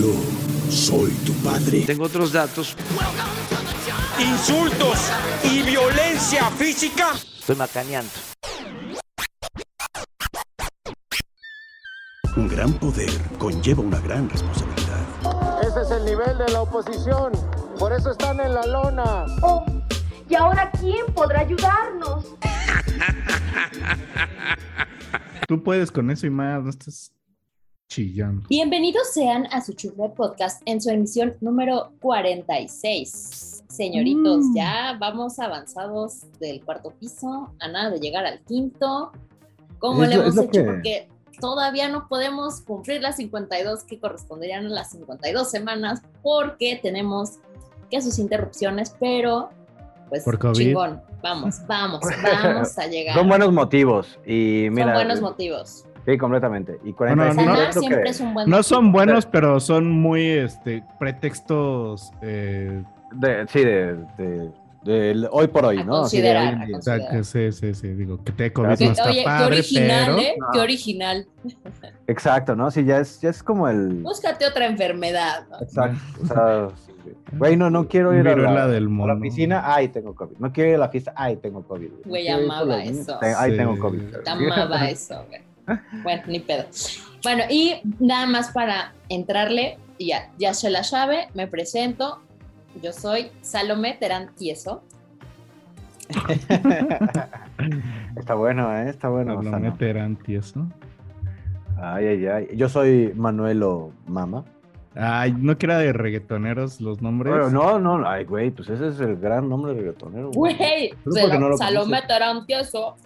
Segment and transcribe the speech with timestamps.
[0.00, 0.14] Yo
[0.70, 1.82] soy tu padre.
[1.82, 2.74] Tengo otros datos.
[4.18, 4.98] Insultos
[5.44, 7.10] y violencia física.
[7.38, 8.10] Estoy macaneando.
[12.34, 15.00] Un gran poder conlleva una gran responsabilidad.
[15.68, 17.32] Ese es el nivel de la oposición.
[17.78, 19.26] Por eso están en la lona.
[19.42, 19.66] Oh,
[20.30, 22.24] ¿y ahora quién podrá ayudarnos?
[25.46, 27.12] Tú puedes con eso y más, no estás
[28.00, 28.46] chillando.
[28.48, 33.64] Bienvenidos sean a su Chufle Podcast en su emisión número 46.
[33.68, 34.56] Señoritos, Mm.
[34.56, 39.10] ya vamos avanzados del cuarto piso, a nada de llegar al quinto.
[39.80, 40.50] ¿Cómo Es le lo- hemos hecho?
[40.52, 41.08] que- Porque
[41.40, 47.38] todavía no podemos cumplir las 52 que corresponderían a las 52 semanas porque tenemos
[47.90, 49.50] que sus interrupciones, pero
[50.08, 50.54] pues Por COVID.
[50.54, 51.02] chingón.
[51.22, 53.16] Vamos, vamos, vamos a llegar.
[53.16, 54.86] Son buenos motivos y mira.
[54.86, 55.84] Son buenos motivos.
[56.06, 56.78] Sí, completamente.
[56.84, 59.90] Y Bueno, 45 no- es lo que- es un buen No son buenos, pero son
[59.90, 62.10] muy este, pretextos.
[62.22, 64.50] Eh, de- sí, de, de-
[64.82, 65.92] del hoy por hoy, A ¿no?
[65.92, 66.78] De hoy considerar, a día.
[66.78, 69.24] o sea, que sí, sí, sí, digo, que te COVID Que- no está Oye, qué
[69.24, 70.18] padre, original, pero...
[70.20, 70.34] ¿eh?
[70.38, 70.46] No.
[70.52, 71.26] Qué original.
[72.06, 72.70] Exacto, ¿no?
[72.70, 73.88] Sí, ya es, ya es como el.
[74.02, 75.58] Búscate otra enfermedad, ¿no?
[75.60, 75.98] Exacto.
[76.22, 77.10] O sea, sí, sí.
[77.36, 80.36] güey, no, no quiero ir a la, del a la piscina, ay, tengo COVID.
[80.38, 81.90] No quiero ir a la fiesta, ay, tengo COVID.
[82.06, 83.18] Güey, amaba eso.
[83.20, 83.56] Ay, Sí.
[83.58, 84.00] tengo COVID.
[84.24, 85.42] Te amaba eso, güey.
[86.02, 86.64] Bueno, ni pedo.
[87.22, 92.20] Bueno, y nada más para entrarle, y ya, ya sé la llave, me presento.
[92.82, 94.82] Yo soy Salomé Terán Tieso.
[98.16, 98.90] Está bueno, ¿eh?
[98.90, 99.42] Está bueno.
[99.42, 99.60] Lo Sano.
[99.60, 100.66] meterán tieso.
[101.80, 102.48] Ay, ay, ay.
[102.54, 104.44] Yo soy Manuelo Mama.
[104.94, 107.32] Ay, no que era de reggaetoneros los nombres.
[107.32, 110.30] Pero no, no, ay, güey, pues ese es el gran nombre de reggaetonero.
[110.32, 112.06] Güey, se lo Salomé conoces.
[112.08, 112.96] Terán Tieso.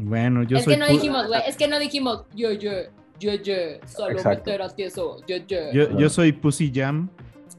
[0.00, 2.70] Bueno, yo es soy que no pu- dijimos, güey, es que no dijimos, yo, yo,
[3.18, 3.54] yo, yo,
[3.86, 4.44] Salomé Exacto.
[4.44, 5.72] Terán Tieso, yo, yo.
[5.72, 7.08] yo, yo soy Pussy Jam.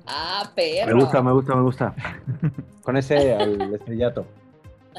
[0.08, 0.96] Ah, perro.
[0.96, 1.96] Me gusta, me gusta, me gusta.
[2.82, 4.26] Con ese al estrellato.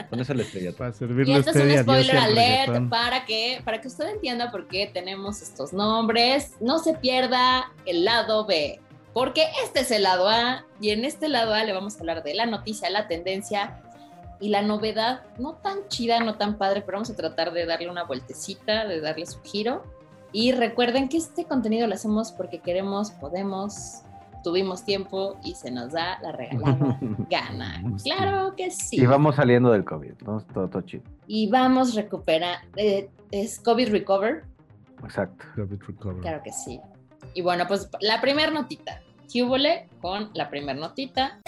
[0.08, 0.76] Con ese al estrellato.
[0.78, 4.08] Para Y servirle a este es un spoiler al alert para que, para que usted
[4.10, 6.52] entienda por qué tenemos estos nombres.
[6.60, 8.78] No se pierda el lado B,
[9.12, 12.22] porque este es el lado A y en este lado A le vamos a hablar
[12.22, 13.82] de la noticia, la tendencia
[14.40, 17.90] y la novedad, no tan chida, no tan padre, pero vamos a tratar de darle
[17.90, 19.84] una vueltecita, de darle su giro.
[20.32, 24.02] Y recuerden que este contenido lo hacemos porque queremos, podemos,
[24.44, 26.98] tuvimos tiempo y se nos da la regalada
[27.30, 27.82] gana.
[28.02, 30.40] Claro que sí Y vamos saliendo del COVID, ¿no?
[30.54, 31.02] Todo, todo chido.
[31.26, 32.58] y vamos recuperar.
[32.76, 34.44] eh, es COVID Recover,
[35.04, 35.44] Exacto.
[35.56, 36.20] COVID recovery.
[36.20, 36.80] claro que sí.
[37.34, 39.00] Y bueno, pues la primera notita.
[39.34, 41.40] Húbole con la primera notita.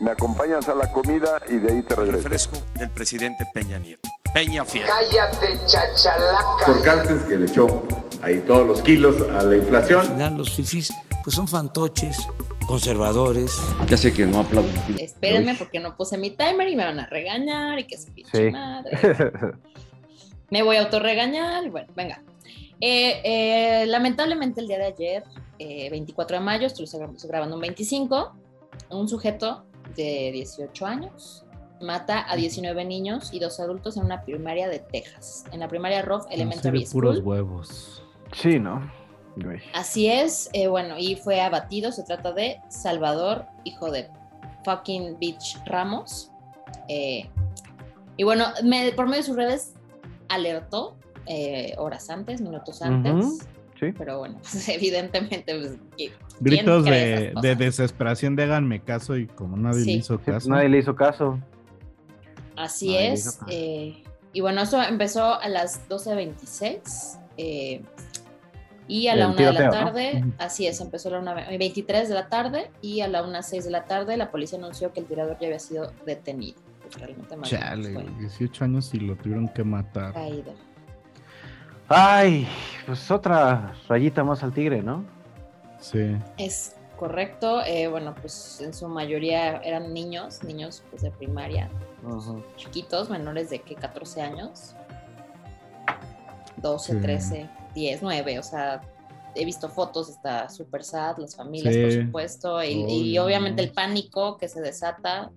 [0.00, 2.22] Me acompañas a la comida y de ahí te regreso.
[2.22, 4.08] Refresco del presidente Peña Nieto.
[4.32, 4.84] Peña Fiel.
[4.86, 6.66] Cállate, chachalaca.
[6.66, 7.82] por Cárcel que le echó
[8.20, 10.00] ahí todos los kilos a la inflación.
[10.00, 12.18] Al final los fifís pues son fantoches,
[12.66, 13.56] conservadores.
[13.86, 14.74] Ya sé que no aplauden.
[14.98, 18.30] Espérenme porque no puse mi timer y me van a regañar y que su pinche
[18.46, 18.50] Sí.
[18.50, 18.98] madre.
[20.50, 21.64] Me voy a autorregañar.
[21.64, 22.22] y Bueno, venga.
[22.80, 25.24] Eh, eh, lamentablemente el día de ayer,
[25.58, 26.86] eh, 24 de mayo, estoy
[27.26, 28.36] grabando un 25,
[28.90, 29.64] un sujeto
[29.96, 31.44] de 18 años
[31.80, 36.00] mata a 19 niños y dos adultos en una primaria de Texas, en la primaria
[36.00, 37.28] En Elementary serio, puros School.
[37.28, 38.02] huevos.
[38.32, 38.90] Sí, ¿no?
[39.36, 39.60] Güey.
[39.74, 44.08] Así es, eh, bueno, y fue abatido, se trata de Salvador, hijo de
[44.64, 46.30] fucking bitch Ramos.
[46.88, 47.28] Eh,
[48.16, 49.74] y bueno, me- por medio de sus redes
[50.28, 50.96] alertó
[51.26, 53.38] eh, horas antes, minutos antes.
[53.78, 53.92] Sí.
[53.96, 59.56] Pero bueno, pues, evidentemente, pues, ¿qui- Gritos de, de desesperación de háganme caso y como
[59.56, 59.86] nadie Sí.
[59.86, 60.50] le hizo Sí, pues caso.
[60.50, 61.38] nadie le hizo caso.
[62.56, 63.26] Así Ay, es.
[63.36, 63.46] hijo.
[63.50, 64.02] eh,
[64.32, 67.18] y bueno, eso empezó a las 12.26.
[67.36, 67.82] eh,
[68.86, 69.70] y a El la una de la ¿no?
[69.70, 70.32] tarde, Ujú.
[70.38, 73.70] así es, empezó a la una, 23 de la tarde y a la 1.06 de
[73.70, 76.58] la tarde la policía anunció que el tirador ya había sido detenido.
[76.82, 80.12] Pues realmente Chale, fue güey, 18 años y lo tuvieron que matar.
[80.12, 80.52] caído.
[81.88, 82.48] Ay,
[82.86, 85.04] pues otra rayita más al tigre, ¿no?
[85.80, 86.16] Sí.
[86.38, 87.62] Es correcto.
[87.64, 91.68] eh, bueno, pues en su mayoría eran niños, niños pues, de primaria,
[92.56, 94.74] chiquitos, menores de que 14 años.
[96.58, 96.98] 12, Sí.
[97.00, 98.80] 13, 10, 9, o sea,
[99.34, 101.82] he visto fotos, está súper sad, las familias, Sí.
[101.82, 105.30] por supuesto, y, obviamente el pánico que se desata,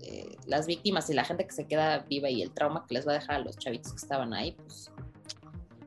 [0.00, 3.06] eh, las víctimas y la gente que se queda viva y el trauma que les
[3.06, 4.90] va a dejar a los chavitos que estaban ahí, pues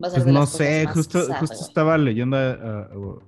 [0.01, 3.19] va a ser Pues de no las cosas sé, más justo, justo estaba leyendo, o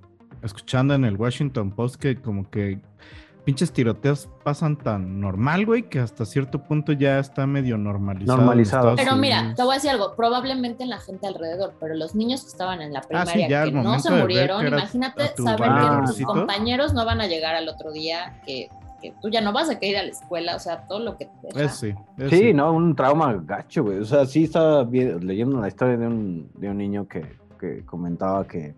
[0.42, 2.80] escuchando en el Washington Post que como que
[3.45, 8.38] pinches tiroteos pasan tan normal, güey, que hasta cierto punto ya está medio normalizado.
[8.38, 8.95] Normalizado.
[8.95, 12.42] Pero mira, te voy a decir algo, probablemente en la gente alrededor, pero los niños
[12.42, 16.25] que estaban en la Ah, sí, primaria que no se murieron, imagínate saber que tus
[16.27, 18.69] compañeros no van a llegar al otro día, que,
[19.00, 21.18] que tú ya no vas a querer ir a la escuela, o sea, todo lo
[21.18, 21.62] que te deja.
[21.66, 21.96] Eso sí.
[22.18, 24.00] eso Sí, no, un trauma gacho, güey.
[24.00, 28.46] O sea, sí estaba leyendo la historia de un, de un niño que, que comentaba
[28.48, 28.75] que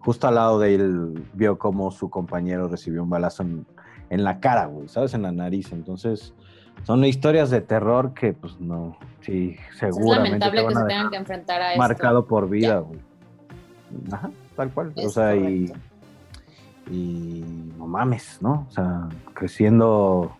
[0.00, 3.66] justo al lado de él vio cómo su compañero recibió un balazo en,
[4.10, 5.14] en la cara, güey, ¿sabes?
[5.14, 5.72] En la nariz.
[5.72, 6.32] Entonces,
[6.84, 11.10] son historias de terror que, pues, no, sí, es seguramente lamentable te que se tengan
[11.10, 11.78] que enfrentar a esto.
[11.78, 12.78] marcado por vida, Ya.
[12.78, 13.00] güey.
[14.12, 14.92] Ajá, tal cual.
[14.96, 15.48] o Es sea, correcto.
[15.50, 15.72] y
[16.90, 18.66] no mames, ¿no?
[18.68, 20.36] O sea, creciendo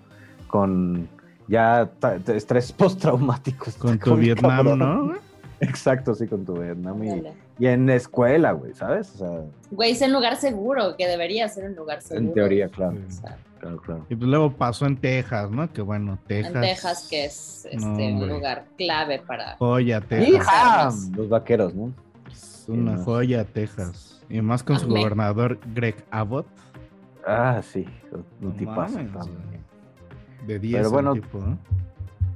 [0.49, 1.09] con
[1.49, 1.91] ya
[2.29, 3.67] estrés postraumático.
[3.67, 4.79] está Con tu Vietnam, cabrón.
[4.79, 5.15] ¿no?
[5.61, 7.03] Exacto, sí, con tu Vietnam.
[7.03, 7.23] Y,
[7.59, 9.15] y en escuela, güey, ¿sabes?
[9.15, 9.41] O sea,
[9.71, 12.27] Güey, es un lugar seguro, que debería ser un lugar seguro.
[12.29, 12.97] en teoría, claro.
[13.07, 14.07] O sea, Claro, claro.
[14.11, 15.73] Y pues luego pasó en Texas, ¿no?
[15.73, 16.55] Que bueno, Texas.
[16.55, 19.57] en Texas, que es este, No, un lugar clave para...
[19.57, 21.11] Joya, Texas.
[21.17, 21.91] Los vaqueros, ¿no?
[22.31, 24.16] Es una joya, Texas.
[24.29, 26.47] Y más con su gobernador Greg Abbott.
[27.27, 28.95] Ah, sí, un No tipazo.
[28.99, 29.39] mames, también.
[29.49, 30.47] güey.
[30.47, 31.59] De 10 Pero bueno, tipo, ¿no?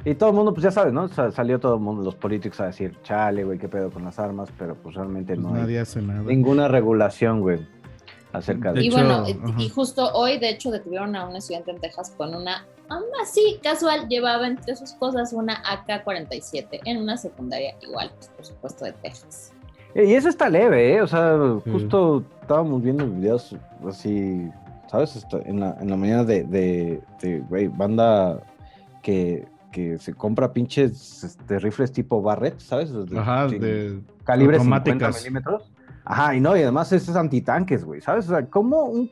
[0.05, 1.07] Y todo el mundo, pues ya sabes, ¿no?
[1.09, 4.19] Sa- salió todo el mundo, los políticos a decir, chale, güey, qué pedo con las
[4.19, 6.23] armas, pero pues realmente Pues no hay nadie hace nada.
[6.23, 7.67] ninguna regulación, güey,
[8.33, 9.63] acerca de De y hecho, bueno, ajá.
[9.63, 13.61] y justo hoy, de hecho, detuvieron a un estudiante en Texas con una, aún así,
[13.63, 18.93] casual, llevaba entre sus cosas una AK-47 en una secundaria igual, pues, por supuesto, de
[18.95, 19.53] Texas.
[19.95, 21.03] Y eso está leve, ¿eh?
[21.03, 21.37] O sea,
[21.71, 23.57] justo estábamos viendo videos
[23.89, 24.49] así,
[24.91, 25.27] ¿sabes?
[25.47, 28.41] En la, en la mañana de, de, de, güey, banda
[29.03, 32.93] que, que se compra pinches este, rifles tipo Barrett, ¿sabes?
[32.93, 35.23] De- Ajá, de calibre 50 automáticas.
[35.25, 35.73] milímetros.
[36.05, 38.27] Ajá, y no, y además es, es antitanques, güey, ¿sabes?
[38.27, 39.11] O sea, ¿cómo un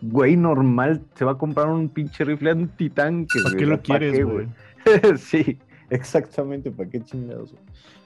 [0.00, 3.38] güey normal se va a comprar un pinche rifle antitanque?
[3.42, 4.48] ¿Para qué lo quieres, güey?
[5.16, 5.58] sí,
[5.90, 7.52] exactamente, ¿para qué chingados?
[7.52, 7.62] güey?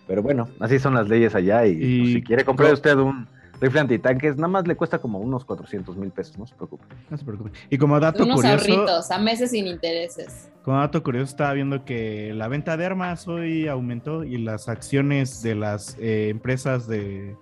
[0.07, 2.97] Pero bueno, así son las leyes allá y, Y pues, si quiere comprar co- usted
[2.97, 3.27] un
[3.61, 6.85] rifle antitanques, nada más le cuesta como unos 400 mil pesos, no se preocupe.
[7.11, 7.51] No se preocupe.
[7.71, 10.51] Y como dato Unos curioso, ahorritos a meses sin intereses.
[10.63, 15.43] como dato curioso, estaba viendo que la venta de armas hoy aumentó y las acciones
[15.43, 17.35] de las eh, empresas de,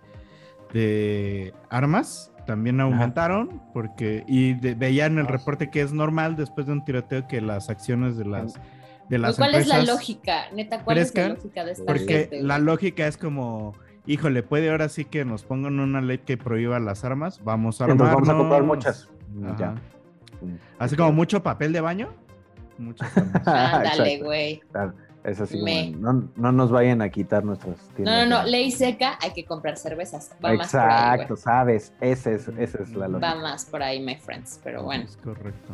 [0.72, 6.72] de armas también aumentaron porque y de- veían el reporte que es normal después de
[6.72, 8.54] un tiroteo que las acciones de las
[9.08, 10.50] de las ¿Cuál es la empresas lógica?
[10.52, 12.42] Neta, ¿cuál es la lógica de esta porque gente?
[12.42, 13.74] la lógica es como
[14.06, 17.84] híjole puede ahora sí que nos pongan una ley que prohíba las armas vamos a
[17.84, 19.08] Entonces armarnos vamos a comprar muchas.
[19.58, 19.74] Ya.
[20.78, 22.08] así como mucho papel de baño
[22.78, 23.34] muchas armas.
[23.46, 24.24] Ándale, Exacto.
[24.24, 24.60] güey.
[24.72, 28.28] Claro, es así como, Me- no, no nos vayan a quitar nuestras No, tiendas.
[28.28, 30.32] no, no, de- ley seca, hay que comprar cervezas.
[30.44, 33.34] Va más por ahí, Exacto, sabes, ese es, esa es la lógica.
[33.34, 34.60] Va más por ahí, my friends.
[34.64, 35.72] Pero bueno, es correcto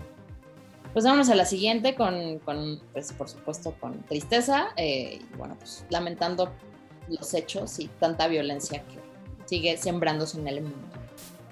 [0.93, 4.69] pues vámonos a la siguiente con, con pues por supuesto, con tristeza.
[4.77, 6.53] eh, y bueno, pues lamentando
[7.09, 8.99] los hechos y tanta violencia que
[9.47, 10.79] sigue sembrándose en el mundo.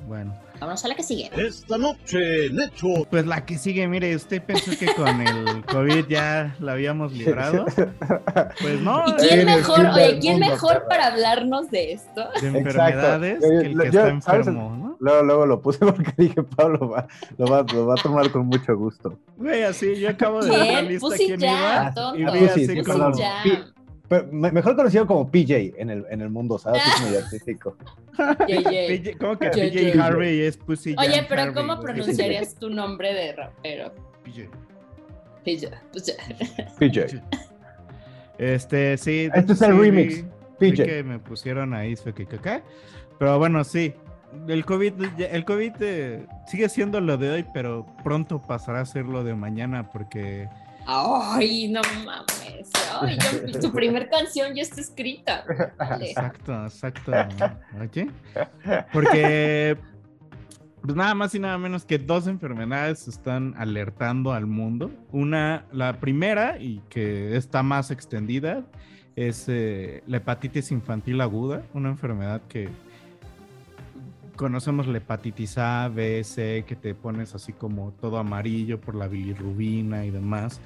[0.07, 1.31] bueno Vámonos a la que sigue.
[1.37, 2.89] Esta noche, Necho.
[3.09, 7.65] Pues la que sigue, mire, usted pensó que con el COVID ya la habíamos librado.
[8.61, 12.27] Pues no, ¿Y quién Eres mejor, oye, quién mundo, mejor para hablarnos de esto?
[12.41, 14.47] de enfermedades Yo- que el que yo- está ¿sabes?
[14.49, 14.88] enfermo, ¿no?
[15.01, 17.07] Luego, luego lo puse porque dije, Pablo va,
[17.37, 19.19] lo, va, lo va a tomar con mucho gusto.
[19.37, 21.95] Güey, así, yo acabo de ver la lista Pussy quién Jam, iba.
[21.95, 22.19] tonto.
[22.19, 23.13] Y vi Pussy, así sí, Pussy como...
[23.17, 23.75] Jam.
[24.09, 26.83] Pero mejor conocido como PJ en el, en el mundo, ¿sabes?
[26.83, 27.77] Es medio artístico.
[28.17, 29.51] PJ ¿Cómo que.
[29.51, 31.95] PJ Harvey es Pussy Jam Oye, pero Harvey, ¿cómo güey?
[31.95, 33.93] pronunciarías tu nombre de rapero?
[34.25, 34.49] PJ.
[35.93, 36.17] Pues
[36.79, 37.23] PJ.
[38.39, 39.29] Este, sí.
[39.35, 40.25] Este es el remix,
[40.59, 40.85] PJ.
[40.85, 42.27] que me pusieron ahí, fue que.
[43.19, 43.95] Pero bueno, sí.
[44.47, 49.07] El COVID, el COVID eh, sigue siendo lo de hoy, pero pronto pasará a ser
[49.07, 50.49] lo de mañana porque
[50.91, 52.71] Ay, no mames.
[53.01, 53.19] Ay,
[53.53, 55.45] ya- su primer canción ya está escrita.
[55.79, 56.11] Vale.
[56.11, 57.13] Exacto, exacto.
[57.79, 58.11] Oye,
[58.93, 59.77] porque
[60.81, 64.91] pues nada más y nada menos que dos enfermedades están alertando al mundo.
[65.13, 68.65] Una, la primera y que está más extendida
[69.17, 72.69] es eh, la hepatitis infantil aguda, una enfermedad que
[74.39, 79.09] conocemos la hepatitis A, B, C, que te pones así como todo amarillo por la
[79.09, 80.61] bilirrubina y demás.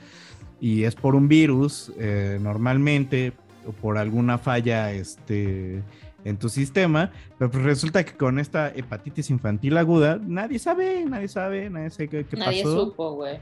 [0.60, 3.32] Y es por un virus, eh, normalmente,
[3.66, 5.82] o por alguna falla este,
[6.24, 11.28] en tu sistema, pero pues resulta que con esta hepatitis infantil aguda, nadie sabe, nadie
[11.28, 12.84] sabe, nadie sabe qué, qué Nadie pasó.
[12.84, 13.38] supo, güey.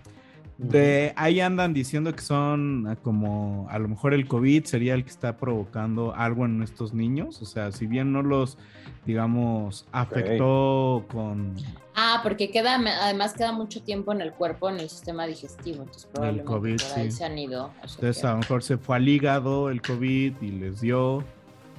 [0.63, 5.05] De ahí andan diciendo que son ah, como a lo mejor el COVID sería el
[5.05, 7.41] que está provocando algo en estos niños.
[7.41, 8.59] O sea, si bien no los,
[9.07, 11.55] digamos, afectó con
[11.97, 15.83] Ah, porque queda, además queda mucho tiempo en el cuerpo, en el sistema digestivo.
[15.83, 17.17] Entonces probablemente COVID, por ahí sí.
[17.17, 17.71] se han ido.
[17.83, 21.25] Entonces a lo mejor se fue al hígado el COVID y les dio,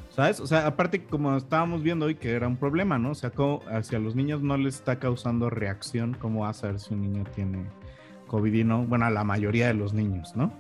[0.10, 0.40] ¿sabes?
[0.40, 3.12] O sea, aparte como estábamos viendo hoy que era un problema, ¿no?
[3.12, 6.80] O sea, como hacia los niños no les está causando reacción, ¿cómo vas a saber
[6.80, 7.66] si un niño tiene
[8.32, 8.86] COVID y no?
[8.86, 10.54] Bueno, a la mayoría de los niños, ¿no?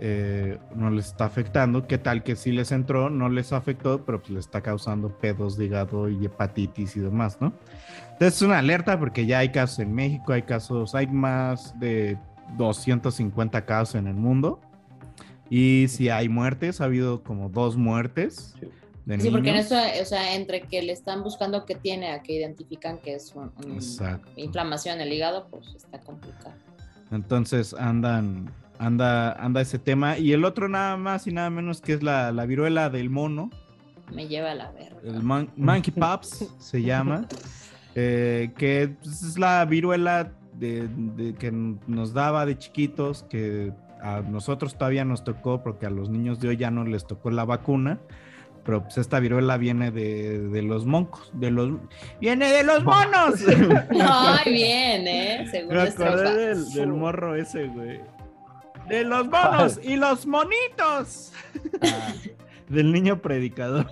[0.00, 1.86] Eh, no les está afectando.
[1.86, 3.08] ¿Qué tal que sí les entró?
[3.10, 7.38] No les afectó, pero pues les está causando pedos de hígado y hepatitis y demás,
[7.40, 7.52] ¿no?
[8.12, 12.18] Entonces es una alerta porque ya hay casos en México, hay casos, hay más de
[12.58, 14.60] 250 casos en el mundo.
[15.48, 18.54] Y si hay muertes, ha habido como dos muertes.
[19.06, 19.72] De Sí, porque en niños.
[19.72, 23.34] eso, o sea, entre que le están buscando qué tiene a que identifican que es
[23.34, 24.30] un- un- Exacto.
[24.36, 26.52] inflamación en el hígado, pues está complicado.
[27.10, 30.18] Entonces andan, anda, anda ese tema.
[30.18, 33.50] Y el otro nada más y nada menos que es la, la viruela del mono.
[34.14, 34.96] Me lleva a la verga.
[35.04, 37.26] El mon- monkeypox se llama.
[37.94, 44.20] eh, que pues, es la viruela de, de- que nos daba de chiquitos, que a
[44.20, 47.44] nosotros todavía nos tocó, porque a los niños de hoy ya no les tocó la
[47.44, 47.98] vacuna.
[48.64, 51.72] Pero pues esta viruela viene de, de los moncos, de los
[52.20, 53.40] viene de los monos.
[54.00, 55.46] Ay, bien, ¿eh?
[55.50, 58.00] Según Me acordé del, del morro ese, güey.
[58.88, 61.32] De los monos y los monitos.
[62.68, 63.86] del niño predicador.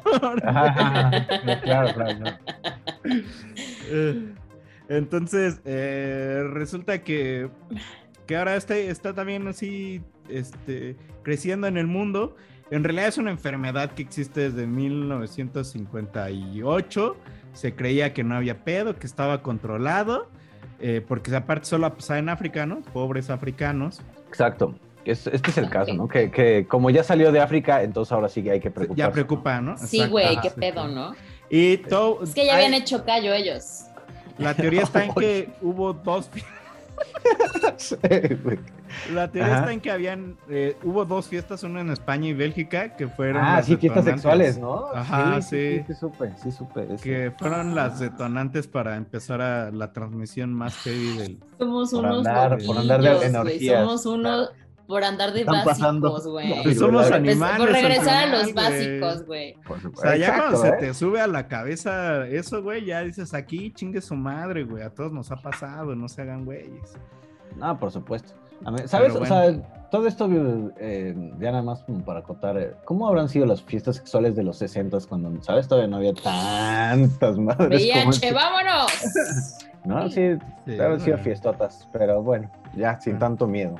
[0.44, 1.26] Ajá,
[1.62, 2.38] claro, claro.
[3.90, 4.34] Eh,
[4.88, 7.50] Entonces, eh, resulta que,
[8.26, 12.36] que ahora está, está también así este, creciendo en el mundo.
[12.70, 17.16] En realidad es una enfermedad que existe desde 1958.
[17.54, 20.28] Se creía que no había pedo, que estaba controlado,
[20.80, 22.80] eh, porque aparte solo pasaba en África, ¿no?
[22.92, 24.00] Pobres africanos.
[24.28, 24.74] Exacto.
[25.04, 26.06] Es- este es el caso, ¿no?
[26.08, 29.00] Que, que como ya salió de África, entonces ahora sí que hay que preocuparse.
[29.00, 29.78] Ya preocupa, ¿no?
[29.78, 31.14] Sí, güey, qué pedo, ¿no?
[31.48, 33.84] Y todo, Es que ya habían hecho callo ellos.
[34.36, 36.28] La teoría está en que hubo dos.
[36.32, 36.42] fi-
[39.12, 39.60] La teoría Ajá.
[39.60, 40.36] está en que habían.
[40.48, 43.42] eh, hubo dos fiestas, una en España y Bélgica, que fueron.
[43.44, 44.86] Ah, las sí, fiestas sexuales, ¿no?
[44.94, 45.78] Ajá, sí.
[45.78, 46.84] Sí, sí, supe, sí supe.
[46.94, 47.02] eso.
[47.02, 51.38] Que fueron las detonantes para empezar a la transmisión más heavy del.
[51.58, 53.54] Somos Por unos andar- por andar de- loquillos, en güey.
[53.54, 53.80] orgías.
[53.84, 54.50] Somos unos
[54.86, 56.12] por andar de Están pasando.
[56.12, 56.62] básicos, güey.
[56.62, 59.54] Pues somos animales Por regresar a los básicos, güey.
[59.66, 60.76] Por O sea, ya Exacto, cuando se ¿eh?
[60.80, 64.82] te sube a la cabeza eso, güey, ya dices aquí, chingue su madre, güey.
[64.82, 66.94] A todos nos ha pasado, no se hagan güeyes.
[67.56, 68.32] No, por supuesto.
[68.64, 69.12] A ver, ¿Sabes?
[69.12, 69.54] Pero O sea,
[69.90, 70.28] todo esto,
[70.78, 74.42] eh, ya nada más como para acotar, eh, ¿cómo habrán sido las fiestas sexuales de
[74.42, 75.68] los 60 cuando, ¿sabes?
[75.68, 78.92] Todavía no había tantas madres como VIH, este, vámonos.
[79.84, 80.08] ¿no?
[80.10, 80.36] Sí,
[80.66, 81.24] Sí, habrán sido bueno.
[81.24, 83.76] fiestotas, pero bueno, ya sin tanto miedo.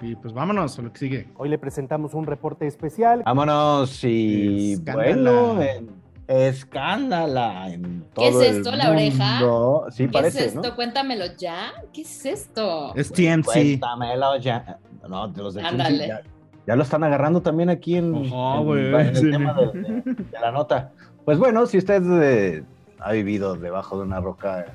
[0.00, 1.28] Y pues vámonos a lo que sigue.
[1.36, 3.22] Hoy le presentamos un reporte especial.
[3.24, 5.14] Vámonos y Escándala.
[5.14, 5.90] bueno, en-
[6.28, 9.40] escándala en todo ¿Qué es el esto, la oreja?
[9.40, 9.86] mundo.
[9.90, 10.62] Sí, ¿Qué parece, es esto?
[10.68, 10.76] ¿no?
[10.76, 11.72] Cuéntamelo ya.
[11.92, 12.94] ¿Qué es esto?
[12.94, 13.44] Es TMC.
[13.44, 14.78] Cuéntamelo ya.
[15.08, 16.20] No, de los de TMC ya,
[16.66, 19.30] ya lo están agarrando también aquí en, Ajá, en- güey, en el sí.
[19.30, 20.92] tema de, de- de la nota.
[21.24, 22.64] Pues bueno, si usted eh,
[23.00, 24.66] ha vivido debajo de una roca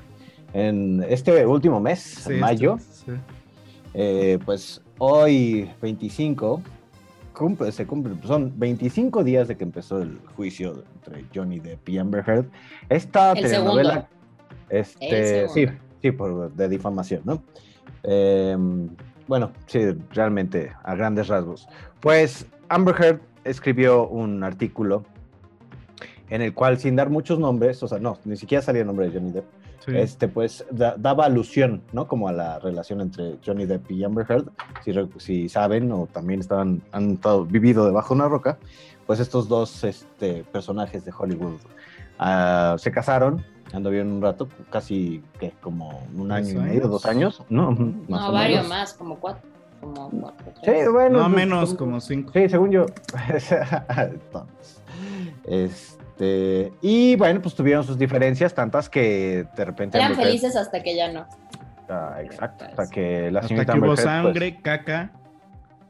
[0.52, 3.12] en este último mes, Sí, en mayo, sí.
[3.94, 6.62] eh, pues hoy 25
[7.34, 11.98] cumple, se cumple, son 25 días de que empezó el juicio entre Johnny Depp y
[11.98, 12.46] Amber Heard.
[12.88, 14.08] Esta El telenovela, segundo.
[14.70, 15.66] este, sí,
[16.00, 17.42] sí, por de difamación, ¿no?
[18.04, 18.56] Eh,
[19.26, 21.68] bueno, sí, realmente a grandes rasgos.
[22.00, 25.04] Pues Amber Heard escribió un artículo
[26.30, 29.08] en el cual, sin dar muchos nombres, o sea, no, ni siquiera salía el nombre
[29.08, 29.44] de Johnny Depp,
[29.84, 29.92] Sí.
[29.96, 32.06] este, pues da- daba alusión, ¿no?
[32.08, 34.46] Como a la relación entre Johnny Depp y Amber Heard.
[34.84, 38.58] Si, si saben o también estaban, han estado- vivido debajo de una roca,
[39.06, 41.60] pues estos dos este, personajes de Hollywood
[42.18, 47.06] ah, se casaron, anduvieron un rato, casi que como un año y ¿Dos medio, dos
[47.06, 47.72] años, ¿no?
[47.72, 48.68] Más No, o varios menos.
[48.68, 49.42] más, como cuatro.
[49.80, 50.52] Como cuatro.
[50.64, 51.18] Sí, bueno.
[51.18, 52.30] No pues, menos, como cinco.
[52.32, 52.86] Sí, según yo.
[55.44, 59.98] Entonces, este, y bueno, pues tuvieron sus diferencias, tantas que de repente.
[59.98, 61.26] Eran Amber felices hasta que ya no.
[61.88, 65.10] Ah, exacto, hasta que la Hasta señorita que hubo Heard, pues, sangre, caca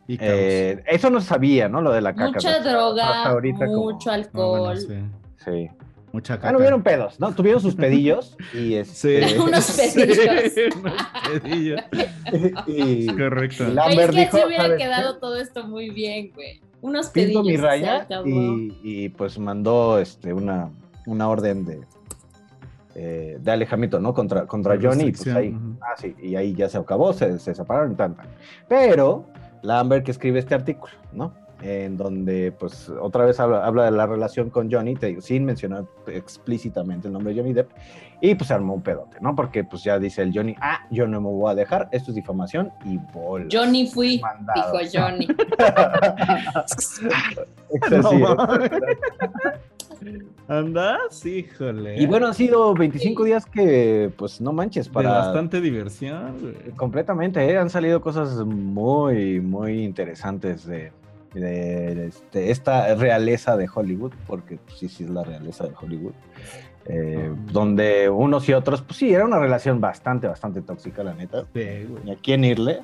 [0.09, 1.81] y eh, eso no se sabía, ¿no?
[1.83, 2.33] Lo de la caca.
[2.33, 4.61] Mucha hasta- droga, hasta ahorita como- mucho Ah, alcohol.
[4.61, 5.45] bueno, sí.
[5.45, 5.71] Sí.
[6.13, 6.49] Mucha caca.
[6.49, 7.33] Ah, no hubieron pedos, ¿no?
[7.35, 8.77] Tuvieron sus pedillos y Sí.
[8.77, 9.39] este.
[9.39, 10.77] Unos Sí, pedillos.
[10.77, 10.95] unos
[11.43, 11.81] pedillos.
[12.67, 13.65] y, Correcto.
[13.69, 14.85] Lambert es que dijo, se hubiera "¿Sabes qué?
[14.85, 16.61] quedado todo esto muy bien, güey.
[16.85, 20.69] Unos Pinto mi raya y, y, pues mandó este una,
[21.07, 21.81] una orden de
[22.95, 24.13] eh, de alejamiento, ¿no?
[24.13, 27.55] Contra, contra Johnny, y pues ahí, ah, sí, y ahí ya se acabó, se, se
[27.55, 28.27] separaron y tan, tan.
[28.69, 29.25] Pero
[29.63, 31.33] la Amber que escribe este artículo, ¿no?
[31.67, 35.47] En donde, pues, otra vez habla, habla de la relación con Johnny, te digo, sin
[35.47, 37.71] mencionar explícitamente el nombre de Johnny Depp,
[38.21, 39.35] y pues se armó un pedote, ¿no?
[39.35, 42.17] Porque pues ya dice el Johnny, ah, yo no me voy a dejar, esto es
[42.17, 43.47] difamación y bola.
[43.51, 44.79] Johnny fui, Mandado.
[44.79, 45.27] dijo Johnny.
[48.03, 48.71] Mames.
[50.49, 51.25] ¿Andas?
[51.25, 52.01] Híjole.
[52.01, 55.11] Y bueno, han sido 25 días que, pues, no manches, de para...
[55.11, 56.55] bastante diversión, güey.
[56.77, 57.57] Completamente, ¿eh?
[57.57, 60.93] han salido cosas muy, muy interesantes de,
[61.35, 66.13] de, este, esta realeza de Hollywood, porque pues, sí, sí es la realeza de Hollywood,
[66.87, 71.45] eh, donde unos y otros, pues sí, era una relación bastante, bastante tóxica, la neta.
[71.55, 72.11] Sí, güey.
[72.15, 72.81] A quién irle.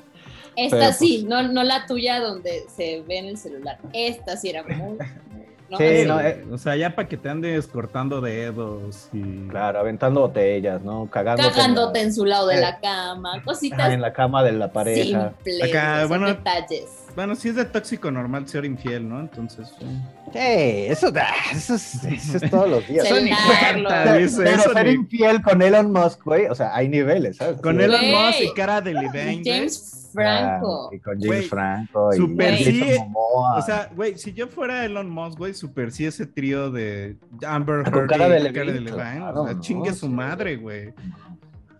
[0.55, 3.77] Esta Pero, sí, no, no la tuya donde se ve en el celular.
[3.93, 4.97] Esta sí era muy.
[5.69, 5.77] ¿no?
[5.77, 6.05] Sí, Así.
[6.05, 9.47] no, eh, O sea, ya para que te andes cortando dedos y.
[9.47, 11.09] claro, aventando botellas, ¿no?
[11.09, 12.59] Cagándote, Cagándote en su lado de Eh.
[12.61, 15.31] la cama, en, cositas en la cama de la pareja.
[15.41, 17.00] simples, Acá, bueno, detalles.
[17.15, 19.19] Bueno, si es de tóxico normal ser infiel, ¿no?
[19.19, 19.69] Entonces.
[19.81, 20.01] eh.
[20.33, 23.05] Sí, eso, ah, eso, es, eso es todos los días.
[23.07, 27.37] Cuenta, dice, Pero eso ser ni- infiel con Elon Musk, güey, o sea, hay niveles,
[27.37, 27.59] ¿sabes?
[27.61, 27.83] Con Sí.
[27.83, 28.13] Elon Güey.
[28.27, 29.41] Musk y cara de Levine.
[29.43, 30.89] James Franco.
[30.91, 33.57] Ah, y con James Güey, Franco y super Jason sí, Momoa.
[33.57, 37.85] O sea, güey, si yo fuera Elon Musk, güey, super sí ese trío de Amber
[37.87, 39.61] Heard cara y de cara de Levine, claro, o sea, ¿no?
[39.61, 40.89] chingue su Sí, madre, güey.
[40.89, 40.93] Sí,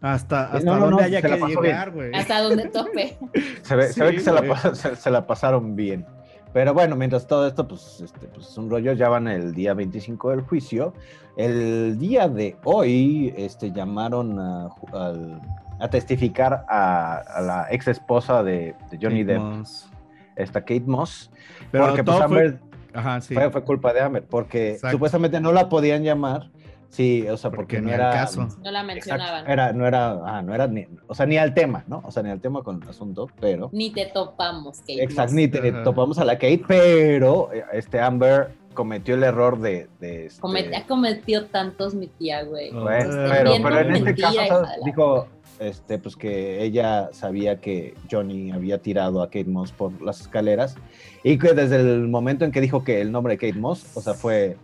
[0.01, 2.13] hasta no, no, dónde no, haya se la que llegar, güey.
[2.13, 3.17] Hasta donde tope.
[3.61, 6.05] se ve, se ve sí, que se la, se, se la pasaron bien.
[6.53, 9.73] Pero bueno, mientras todo esto, pues, este, pues es un rollo, ya van el día
[9.73, 10.93] 25 del juicio.
[11.37, 15.41] El día de hoy, este, llamaron a, al-
[15.79, 19.89] a testificar a, a la ex esposa de, de Johnny Kate Depp, Moss.
[20.35, 21.31] esta Kate Moss,
[21.71, 22.59] Pero porque pues todo fue- Amber
[22.93, 23.33] Ajá, sí.
[23.33, 24.91] fue, fue culpa de Amber, porque Exacto.
[24.95, 26.49] supuestamente no la podían llamar,
[26.91, 28.11] sí, o sea, porque, Porque no era...
[28.11, 28.41] caso.
[28.63, 29.49] No la Exacto, mencionaban.
[29.49, 32.03] era, no era, ah, no era ni, o sea, ni al tema, ¿no?
[32.05, 33.69] O sea, ni al tema con el asunto, pero...
[33.73, 35.83] Ni te topamos, Kate Exacto, ni te- Ajá.
[35.83, 39.87] topamos a la Kate, pero eh, este Amber cometió el error de...
[39.99, 42.69] de este, Comete- ha cometido tantos mi tía, güey.
[42.71, 42.81] Oh.
[42.83, 45.27] bueno, Eh, pero, en este caso dijo
[45.59, 50.75] este, pues que ella sabía que Johnny había tirado a Kate Moss por las escaleras
[51.23, 54.01] y que desde el momento en que dijo que el nombre de Kate Moss, o
[54.01, 54.57] sea, fue...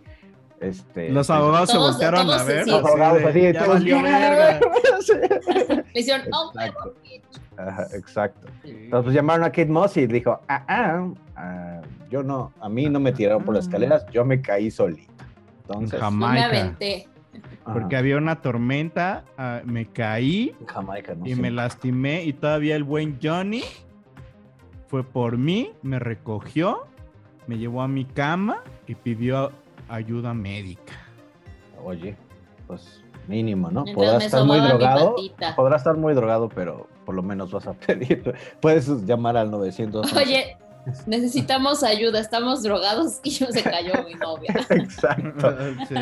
[0.60, 2.64] Este, Los abogados se voltearon todos a ver.
[2.64, 2.70] sí.
[2.70, 4.02] Los abogados de, así, ya todos, valió "¿Qué?".
[4.02, 4.60] verga.
[5.94, 6.94] Le hicieron, oh, Exacto.
[7.56, 8.46] Ajá, exacto.
[8.64, 12.88] Entonces pues, llamaron a Kate Moss y dijo, ah, ah, ah, yo no, a mí
[12.88, 15.12] no me tiraron por las escaleras, yo me caí solita.
[15.62, 16.46] Entonces, me Jamaica.
[16.46, 17.08] aventé.
[17.64, 21.40] Porque había una tormenta, ah, me caí ajá, Jamaica, no y sé.
[21.40, 23.62] me lastimé y todavía el buen Johnny
[24.88, 26.86] fue por mí, me recogió,
[27.46, 29.52] me llevó a mi cama y pidió
[29.88, 30.94] ayuda médica.
[31.84, 32.16] Oye,
[32.66, 33.84] pues mínimo, ¿no?
[33.84, 33.92] Me
[34.24, 35.16] estar muy drogado,
[35.54, 40.12] podrás estar muy drogado, pero por lo menos vas a pedir, puedes llamar al 900.
[40.14, 40.56] Oye,
[41.06, 44.54] necesitamos ayuda, estamos drogados y yo se cayó mi novia.
[44.70, 45.54] Exacto.
[45.88, 45.94] Sí.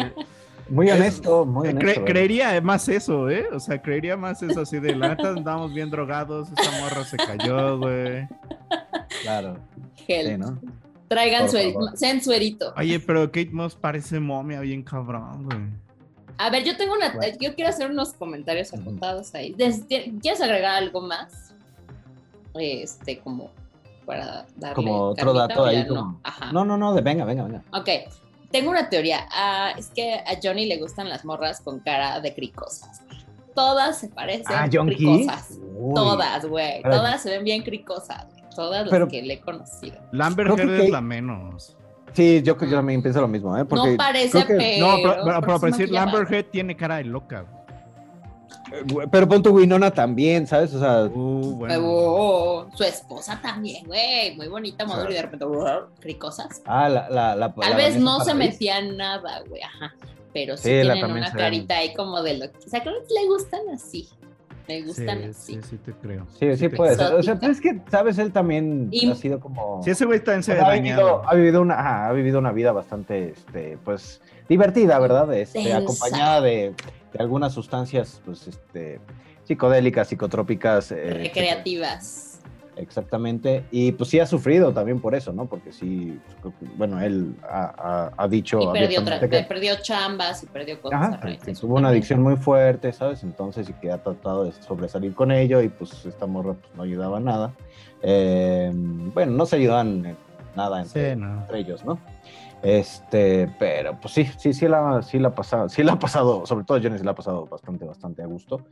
[0.69, 1.81] Muy honesto, muy honesto.
[1.87, 2.05] cre- ¿verdad?
[2.07, 3.47] creería más eso, ¿eh?
[3.53, 7.17] O sea, creería más eso así de la neta andamos bien drogados, esa morra se
[7.17, 8.27] cayó, güey.
[9.23, 9.59] Claro.
[9.95, 10.27] Gel.
[10.27, 10.59] Sí, ¿no?
[11.09, 11.97] Traigan Por su favor.
[11.97, 12.75] sean suerito.
[12.77, 15.59] Oye, pero Kate Moss parece momia bien cabrón, güey.
[16.39, 17.13] A ver, yo tengo una.
[17.15, 17.37] Bueno.
[17.41, 18.81] Yo quiero hacer unos comentarios Ujú.
[18.83, 19.55] apuntados ahí.
[19.55, 21.55] ¿Quieres agregar algo más?
[22.55, 23.51] Este, como
[24.05, 24.75] para darle.
[24.75, 25.83] Como otro dato ahí.
[25.85, 25.89] no?
[25.95, 26.21] Como...
[26.23, 26.53] Ajá.
[26.53, 27.63] No, no, no, de venga, venga, venga.
[27.73, 27.89] Ok.
[28.51, 29.27] Tengo una teoría.
[29.33, 33.03] Ah, es que a Johnny le gustan las morras con cara de cricosas.
[33.55, 35.59] Todas se parecen Ah, cricosas.
[35.75, 35.95] Uy.
[35.95, 36.83] Todas, güey.
[36.83, 38.27] Todas se ven bien cricosas.
[38.33, 38.45] güey.
[38.57, 39.97] Todas Pero- las que le he conocido.
[40.13, 41.77] Lambert que es la menos.
[42.13, 43.65] Sí, yo, yo también pienso lo mismo, ¿eh?
[43.67, 44.87] Porque no parece, que- pero.
[44.87, 46.31] no, pero, pero, decir, Lambert.
[46.33, 47.45] Heard tiene cara de loca.
[48.73, 50.75] Eh, Pero pon tu Winona también, ¿sabes?
[50.75, 51.75] O sea, Uh, bueno.
[51.85, 54.35] Oh, su esposa también, güey.
[54.37, 56.63] Muy bonita, madura y de repente, "Brr", cricosas.
[56.65, 59.95] ah, la, la, la Tal la vez no se metía en nada, güey, ajá.
[60.33, 63.27] Pero sí, Sí, tienen una carita ahí como de lo O sea, creo que le
[63.27, 64.09] gustan así.
[64.67, 65.55] Sí, gustan así.
[65.55, 66.27] sí, sí te creo.
[66.39, 67.15] Sí, sí te- puede ser.
[67.15, 68.19] O sea, pero es que, ¿sabes?
[68.19, 69.81] Él también Y- ha sido como...
[69.85, 71.03] Sí, ese güey también se O ve sea, ha, dañado.
[71.03, 75.33] vivido, ha, vivido una, ajá, ha vivido una vida bastante, este, pues, divertida, ¿verdad?
[75.35, 76.75] Este, acompañada de,
[77.13, 78.99] de algunas sustancias, pues, este,
[79.45, 80.91] psicodélicas, psicotrópicas.
[80.93, 82.26] eh, Recreativas.
[82.77, 83.65] Exactamente.
[83.71, 85.47] Y pues sí ha sufrido también por eso, ¿no?
[85.47, 88.61] Porque sí, pues, bueno, él ha, ha- ha dicho...
[88.61, 91.01] Y perdió, que- chambas y perdió cosas.
[91.03, 93.23] Ajá, a que tuvo una adicción muy fuerte, ¿sabes?
[93.23, 96.83] Entonces, y que ha tratado de sobresalir con ello, y pues esta morra pues, no
[96.83, 97.53] ayudaba nada.
[98.03, 100.17] Eh, bueno, no se ayudaban
[100.55, 101.41] nada entre, Sí, no.
[101.41, 101.99] entre ellos, ¿no?
[102.63, 106.47] Este, pero pues sí, sí, sí la, sí la ha pasado, sí la ha pasado,
[106.47, 108.63] sobre todo Johnny se la ha pasado bastante, bastante a gusto.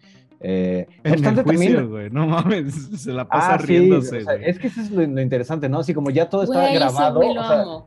[0.40, 2.10] Eh, En el obstante, juicio, también- güey.
[2.10, 4.48] No mames, se la pasa Ah, sí, riéndose, o sea, güey.
[4.50, 5.78] es que eso es lo, lo interesante, ¿no?
[5.78, 7.16] Así como ya todo está Güey, grabado.
[7.20, 7.86] güey lo o sea, amo.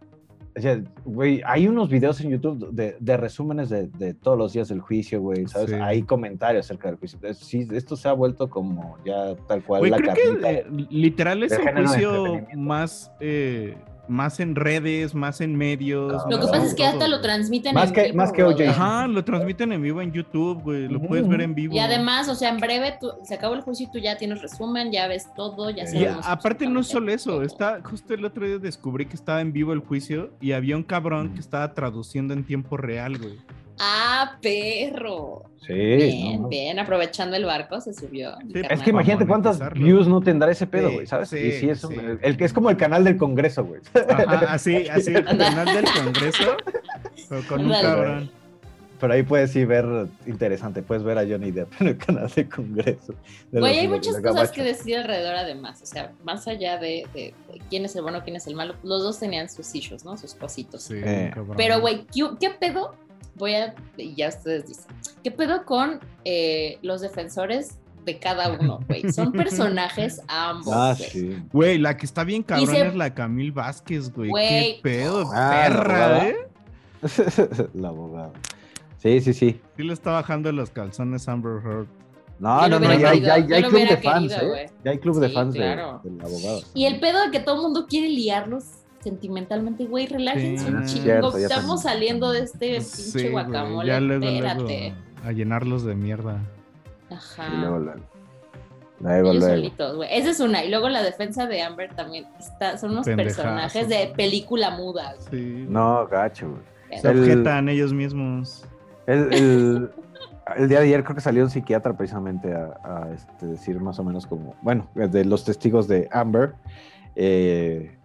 [0.55, 4.53] o sea, güey, hay unos videos en YouTube de, de resúmenes de, de todos los
[4.53, 5.69] días del juicio, güey, ¿sabes?
[5.71, 5.75] Sí.
[5.75, 7.19] Hay comentarios acerca del juicio.
[7.23, 10.65] Es- Sí, esto se ha vuelto como ya tal cual Güey, la creo que eh,
[10.89, 16.13] literal es el juicio más, eh, más en redes, más en medios.
[16.13, 18.31] Ah, Lo que pasa es que todo, hasta lo transmiten Más en que- vivo, más
[18.31, 18.61] que OJ.
[18.69, 20.87] Ajá, lo transmiten en vivo en YouTube, güey.
[20.87, 21.73] Lo puedes ver en vivo.
[21.75, 24.41] Y además, o sea, en breve tú- se acabó el juicio y tú ya tienes
[24.41, 26.25] resumen, ya ves todo, ya Y Y sabemos.
[26.27, 27.43] aparte no es solo eso, todo.
[27.43, 30.83] está, justo el otro día descubrí que estaba en vivo el juicio y había un
[30.83, 33.37] cabrón que estaba traduciendo en tiempo real, güey.
[33.79, 35.43] Ah, perro.
[35.65, 36.47] Sí, Bien, no.
[36.47, 38.35] bien, aprovechando el barco se subió.
[38.53, 41.29] Sí, Es que imagínate cuántas views no tendrá ese pedo, Sí, güey, ¿sabes?
[41.29, 43.81] sí, y sí, es, un- el que es como el canal del Congreso, güey.
[44.09, 46.55] Ajá, así, así el canal del Congreso,
[47.27, 48.31] pero con un cabrón.
[48.99, 49.85] Pero ahí puedes sí ver
[50.25, 53.13] interesante, puedes ver a Johnny Depp en el canal del Congreso.
[53.51, 57.05] de Güey, los- hay muchas cosas que decir alrededor además, o sea, más allá de,
[57.13, 60.03] de- de quién es el bueno, quién es el malo, los dos tenían sus issues,
[60.05, 60.15] ¿no?
[60.17, 60.83] Sus cositos.
[60.83, 61.31] Sí, Eh.
[61.57, 62.95] Pero, güey, ¿qué, qué pedo?
[63.37, 64.85] Voy a, y ya ustedes dicen,
[65.23, 69.11] ¿qué pedo con eh, los defensores de cada uno, güey?
[69.11, 71.09] Son personajes ambos, Ah, güey.
[71.09, 71.43] sí.
[71.53, 74.29] Güey, la que está bien cabrón se- es la Camil Vázquez, güey.
[74.29, 74.75] Güey.
[74.75, 76.27] Qué pedo, Ah, la perra, abogada.
[76.29, 76.35] ¿eh?
[77.73, 78.31] la abogada.
[78.97, 79.61] Sí, sí, sí.
[79.77, 81.87] Sí le está bajando los calzones Amber Heard.
[82.39, 84.47] No, no, no, ya, ya yo ya hay club de fans, querido, ¿eh?
[84.49, 84.65] güey.
[84.85, 86.01] Ya hay club de fans de- claro.
[86.03, 86.61] del abogado.
[86.73, 88.63] Y el pedo de que todo el mundo quiere liarlos
[89.01, 91.03] sentimentalmente, güey, relájense Sí, un chingo.
[91.03, 93.87] cierto, Estamos saliendo de este pinche guacamole.
[93.87, 94.63] Ya luego, espérate.
[94.63, 96.41] luego a llenarlos de mierda.
[97.09, 97.47] Ajá.
[97.53, 98.01] Y luego, luego.
[98.99, 99.55] Luego, Ellos luego.
[99.55, 100.09] solitos, güey.
[100.11, 100.63] Esa es una.
[100.65, 102.25] Y luego la defensa de Amber también.
[102.39, 103.35] Está, son unos Pendejazo.
[103.43, 105.13] personajes de película muda.
[105.29, 105.65] Sí.
[105.69, 106.99] No, gacho, güey.
[107.01, 108.65] Se El- objetan ellos mismos.
[109.05, 109.91] El, el-
[110.57, 113.99] el día de ayer creo que salió un psiquiatra precisamente a, a, este, decir más
[113.99, 116.53] o menos como, bueno, de los testigos de Amber,
[117.15, 117.96] eh,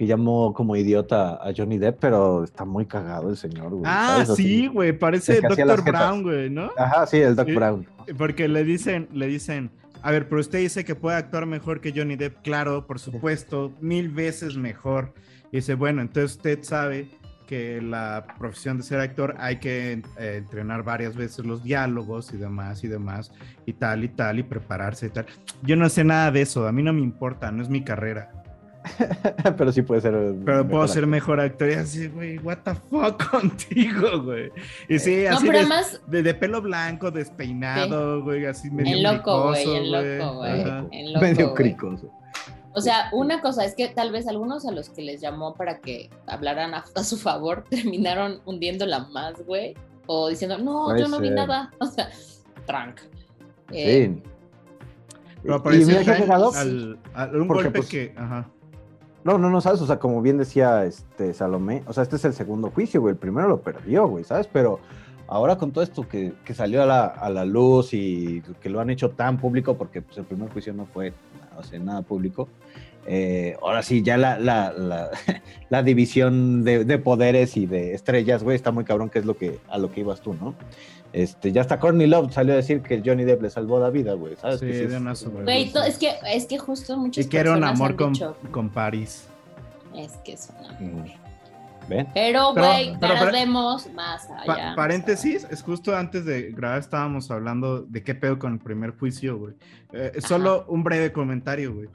[0.00, 3.82] que llamó como idiota a Johnny Depp, pero está muy cagado el señor, güey.
[3.84, 4.98] Ah, sí, güey.
[4.98, 5.82] Parece Dr.
[5.84, 6.70] Brown, güey, ¿no?
[6.78, 7.54] Ajá, sí, el Doc Sí.
[7.54, 7.86] Brown.
[8.16, 11.92] Porque le dicen, le dicen, a ver, pero usted dice que puede actuar mejor que
[11.94, 15.12] Johnny Depp, claro, por supuesto, mil veces mejor.
[15.52, 17.10] Y dice, bueno, entonces usted sabe
[17.46, 22.38] que la profesión de ser actor hay que eh, entrenar varias veces los diálogos y
[22.38, 23.32] demás y demás
[23.66, 25.26] y tal y tal y prepararse y tal.
[25.62, 28.39] Yo no sé nada de eso, a mí no me importa, no es mi carrera.
[29.58, 30.14] pero sí puede ser.
[30.44, 31.08] Pero puedo ser actor.
[31.08, 34.50] mejor actor y así, güey, what the fuck contigo, güey.
[34.88, 38.96] Y sí, No, así pero de, además, de, de pelo blanco, despeinado, güey, así medio
[38.96, 40.60] en loco, güey, en loco, güey.
[40.62, 40.86] Ajá.
[40.92, 42.10] En loco, Medio cricoso.
[42.72, 45.80] O sea, una cosa es que tal vez algunos a los que les llamó para
[45.80, 49.74] que hablaran a, a su favor terminaron hundiéndola más, güey.
[50.06, 51.70] O diciendo, no, Puede yo no vi nada.
[51.80, 52.08] O sea,
[52.66, 53.00] trank.
[53.72, 54.22] Eh, Sí.
[55.42, 58.12] Pero Y- parece y mira que que ha llegado- al, al- un golpe pues, que,
[58.16, 58.48] ajá.
[59.22, 59.80] No, no, no, ¿sabes?
[59.82, 63.12] O sea, como bien decía este Salomé, o sea, este es el segundo juicio, güey.
[63.12, 64.46] El primero lo perdió, güey, ¿sabes?
[64.46, 64.80] Pero
[65.26, 68.80] ahora con todo esto que, que salió a la, a la luz y que lo
[68.80, 71.12] han hecho tan público, porque pues, el primer juicio no fue
[71.56, 72.48] o sea, nada público,
[73.12, 75.10] eh, ahora sí, ya la, la, la,
[75.68, 79.36] la división de, de poderes y de estrellas, güey, está muy cabrón, que es lo
[79.36, 80.54] que, a lo que ibas tú, ¿no?
[81.12, 84.12] Este, ya hasta Courtney Love salió a decir que Johnny Depp le salvó la vida,
[84.12, 84.60] güey, ¿sabes?
[84.60, 85.42] Sí, Que sí de es- una.
[85.42, 88.36] Güey, to- es que, es que justo muchas Y que era un amor con, dicho,
[88.52, 89.26] con Paris.
[89.96, 90.80] es que es un amor.
[91.08, 91.10] Mm.
[91.88, 92.06] ¿Ven?
[92.14, 94.74] Pero, Pero- güey, pero- pero- tardemos más Pa- allá.
[94.76, 99.36] paréntesis, es justo antes de grabar estábamos hablando de qué pedo con el primer juicio,
[99.36, 99.54] güey.
[99.92, 101.88] Eh, solo un breve comentario, güey.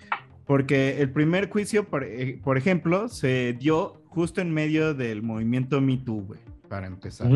[0.45, 5.81] Porque el primer juicio, por, eh, por ejemplo, se dio justo en medio del movimiento
[5.81, 7.27] Me Too, güey, para empezar.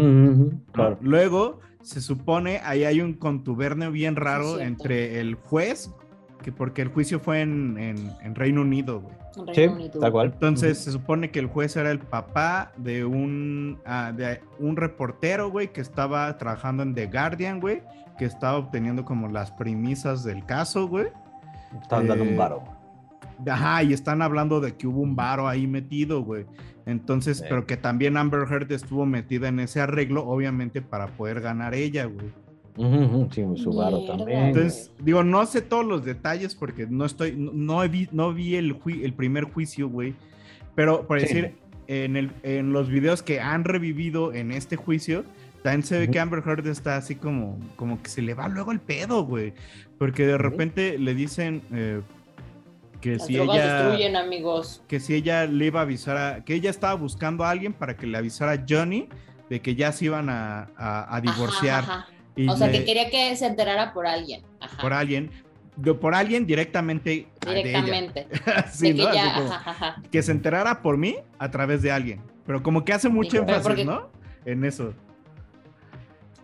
[1.02, 5.92] Luego, se supone, ahí hay un contubernio bien raro entre el juez,
[6.44, 9.16] que porque el juicio fue en, en- en Reino Unido, güey.
[9.56, 10.00] Sí, Unido.
[10.00, 10.32] tal cual.
[10.34, 15.50] Entonces, se supone que el juez era el papá de un, ah, de un reportero,
[15.50, 17.82] güey, que estaba trabajando en The Guardian, güey,
[18.18, 21.08] que estaba obteniendo como las premisas del caso, güey.
[21.82, 22.64] Estaban dando Eh, un varo.
[23.48, 26.46] Ajá, y están hablando de que hubo un varo ahí metido, güey.
[26.86, 27.46] Entonces, Sí.
[27.48, 32.06] pero que también Amber Heard estuvo metida en ese arreglo, obviamente, para poder ganar ella,
[32.06, 32.28] güey.
[33.32, 34.46] Sí, su varo también.
[34.46, 38.34] Entonces, digo, no sé todos los detalles porque no estoy, no, no he vi, no
[38.34, 38.76] vi el,
[39.16, 40.16] primer juicio, güey.
[40.76, 41.26] Pero por Sí.
[41.28, 41.56] decir,
[41.88, 45.26] en, el, en los videos que han revivido en este juicio,
[45.62, 48.72] también se ve que Amber Heard está así como, como que se le va luego
[48.72, 49.54] el pedo, güey.
[49.98, 52.00] Porque de repente le dicen, eh,
[53.02, 54.82] que Las si ella destruyen, amigos.
[54.88, 57.96] que si ella le iba a avisar a que ella estaba buscando a alguien para
[57.96, 59.08] que le avisara a Johnny
[59.50, 62.08] de que ya se iban a, a- a divorciar Ajá, ajá.
[62.36, 64.44] y O sea, que quería que se enterara por alguien.
[64.60, 64.78] Ajá.
[64.82, 65.32] por alguien
[65.78, 67.54] de- por alguien directamente de ella.
[67.82, 68.28] Directamente.
[68.72, 69.08] Sí, de que ¿no?
[69.10, 70.02] Así ya, como- ajá, ajá.
[70.12, 73.64] que se enterara por mí a través de alguien pero como que hace mucho énfasis
[73.64, 74.10] porque- no
[74.46, 74.94] en eso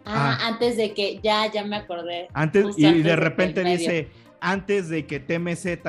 [0.07, 0.47] Ah, Ah.
[0.49, 2.27] antes de que ya, ya me acordé.
[2.33, 5.79] Antes, y antes de del repente dice, antes de que TMZ,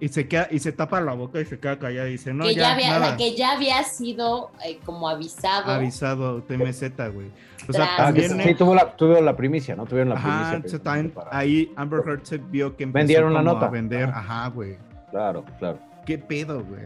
[0.00, 2.44] y se queda, y se tapa la boca y se queda callada y dice, no,
[2.44, 5.70] que, ya, ya había, nada, la que ya había sido eh, como avisado.
[5.70, 6.82] avisado TMZ,
[7.12, 7.30] güey.
[7.68, 9.84] O sea, Ah, también, sí, tuvo la, tuvo la primicia, ¿no?
[9.86, 10.52] Tuvieron la ajá, primicia.
[10.54, 13.66] se precisamente también- para- ahí Amber Heard se vio que empezó Vendieron la nota.
[13.66, 14.18] a vender, Ajá.
[14.44, 14.78] ajá, güey.
[15.10, 15.78] Claro, claro.
[16.06, 16.82] ¿Qué pedo, güey?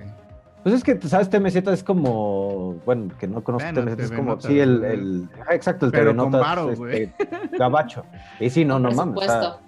[0.64, 1.28] Pues es que, ¿sabes?
[1.28, 5.84] TMZ es como, bueno, que no conozco Bueno, TMZ, es como, sí, el, el exacto,
[5.86, 7.12] el Pero TV con Notas, este, güey.
[7.58, 8.04] gabacho.
[8.40, 9.16] Y sí, no, no Por mames.
[9.16, 9.60] o sea, supuesto.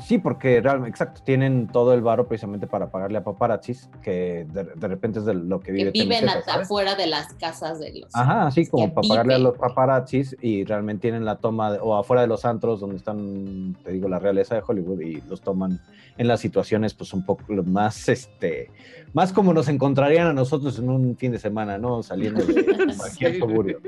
[0.00, 4.64] Sí, porque realmente, exacto, tienen todo el varo precisamente para pagarle a paparazzis, que de,
[4.74, 6.66] de repente es de lo que que vive viven TMZ, hasta ¿sabes?
[6.66, 8.14] afuera de las casas de los.
[8.14, 11.72] Ajá, así como que para pagarle a viven, los paparazzis y realmente tienen la toma,
[11.72, 15.20] de- o afuera de los antros donde están, te digo, la realeza de Hollywood y
[15.28, 15.80] los toman
[16.18, 18.70] en las situaciones pues un poco más, este,
[19.12, 22.02] más como nos encontrarían a nosotros en un fin de semana, ¿no?
[22.02, 22.54] Saliendo de
[22.96, 23.80] cualquier Sí, suburbio.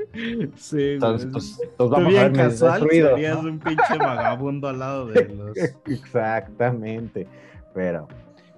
[0.55, 3.49] Sí, Entonces, pues, Tú vamos a bien ver medio casual destruidos, serías ¿no?
[3.49, 5.57] un pinche vagabundo al lado de los...
[6.03, 7.27] Exactamente.
[7.73, 8.07] Pero,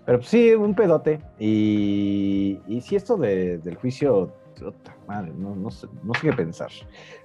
[0.06, 1.20] pero pues, sí, un pedote.
[1.40, 4.32] Y, y si esto de- del juicio,
[5.08, 6.70] madre, no, no, sé, no sé qué pensar.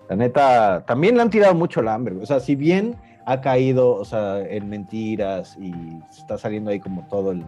[0.09, 2.17] La neta, también le han tirado mucho la hambre.
[2.21, 5.73] O sea, si bien ha caído, o sea, en mentiras y
[6.11, 7.45] está saliendo ahí como todo el.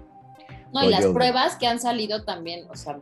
[0.72, 2.98] No, y las pruebas que han salido también, o sea,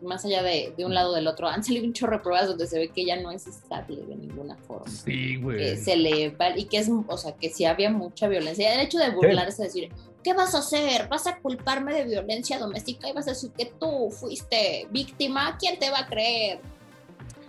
[0.00, 2.48] más allá de, de un lado o del otro, han salido un chorro de pruebas
[2.48, 4.88] donde se ve que ella no es estable de ninguna forma.
[4.90, 5.58] Sí, güey.
[5.58, 8.74] Que se le va, y que es, o sea, que sí había mucha violencia.
[8.74, 9.90] El hecho de burlarse, decir,
[10.24, 11.08] ¿qué vas a hacer?
[11.08, 15.56] ¿Vas a culparme de violencia doméstica y vas a decir que tú fuiste víctima?
[15.58, 16.60] ¿Quién te va a creer?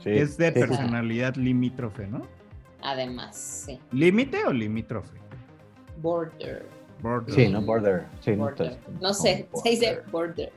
[0.04, 0.60] Sí, Es de sí, sí.
[0.60, 2.28] personalidad limítrofe, ¿no?
[2.82, 3.80] Además, sí.
[3.92, 5.16] ¿Límite o limítrofe?
[5.98, 6.66] Border.
[7.02, 7.34] Border.
[7.36, 8.04] Sí, no, border.
[8.22, 8.72] Sí, no, border.
[8.72, 10.52] está- No sé, se dice border.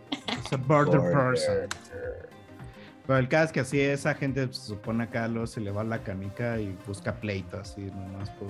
[0.45, 1.13] Es a border, Border.
[1.15, 1.55] person.
[3.07, 5.71] Pero el caso es que así esa gente pues, se supone acá luego se le
[5.71, 8.49] va la canica y busca pleito así nomás por...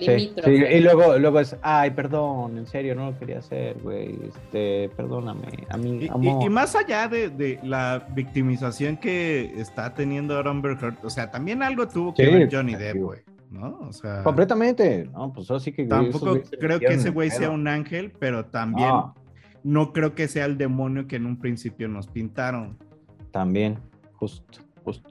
[0.00, 4.16] Sí, y luego, luego es, ay, perdón, en serio, no lo quería hacer, güey.
[4.28, 6.44] Este, perdóname, a mí, Y, y- amor.
[6.44, 11.32] y más allá de, de la victimización que está teniendo ahora Amber Heard, o sea,
[11.32, 13.78] también algo tuvo que Sí, ver Johnny Depp, güey, ¿no?
[13.88, 15.08] O sea, Completamente.
[15.12, 15.84] No, pues ahora sí que.
[15.84, 19.14] tampoco creo que ese güey sea un ángel, pero también No,
[19.64, 22.76] no creo que sea el demonio que en un principio nos pintaron.
[23.30, 23.78] también,
[24.16, 25.08] justo, justo.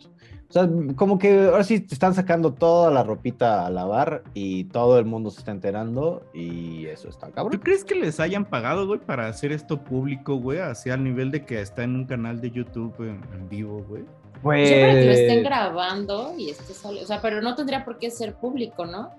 [0.50, 4.64] O sea, como que ahora sí te están sacando toda la ropita a lavar y
[4.66, 7.60] todo el mundo se está enterando y eso está ¿Tú cabrón.
[7.62, 10.60] crees que les hayan pagado, güey, para hacer esto público, güey?
[10.60, 14.06] Así al nivel de que está en un canal de YouTube en, en vivo, güey.
[14.42, 17.98] Pues, Siempre que lo estén grabando y esto sale, o sea, pero no tendría por
[17.98, 19.10] qué ser público, ¿no?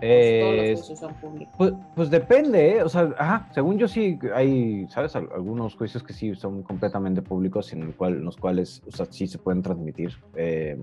[0.00, 1.54] eh, Todos los juicios son públicos.
[1.58, 2.82] Pues, pues depende, ¿eh?
[2.84, 5.16] O sea, ajá, según yo sí hay, ¿sabes?
[5.16, 9.06] Al- Algunos juicios que sí son completamente públicos en el cual, los cuales, o sea,
[9.10, 10.12] sí se pueden transmitir.
[10.36, 10.80] Eh,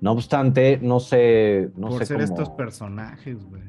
[0.00, 2.24] no obstante, no sé, no por sé ser cómo...
[2.24, 3.62] estos personajes, güey.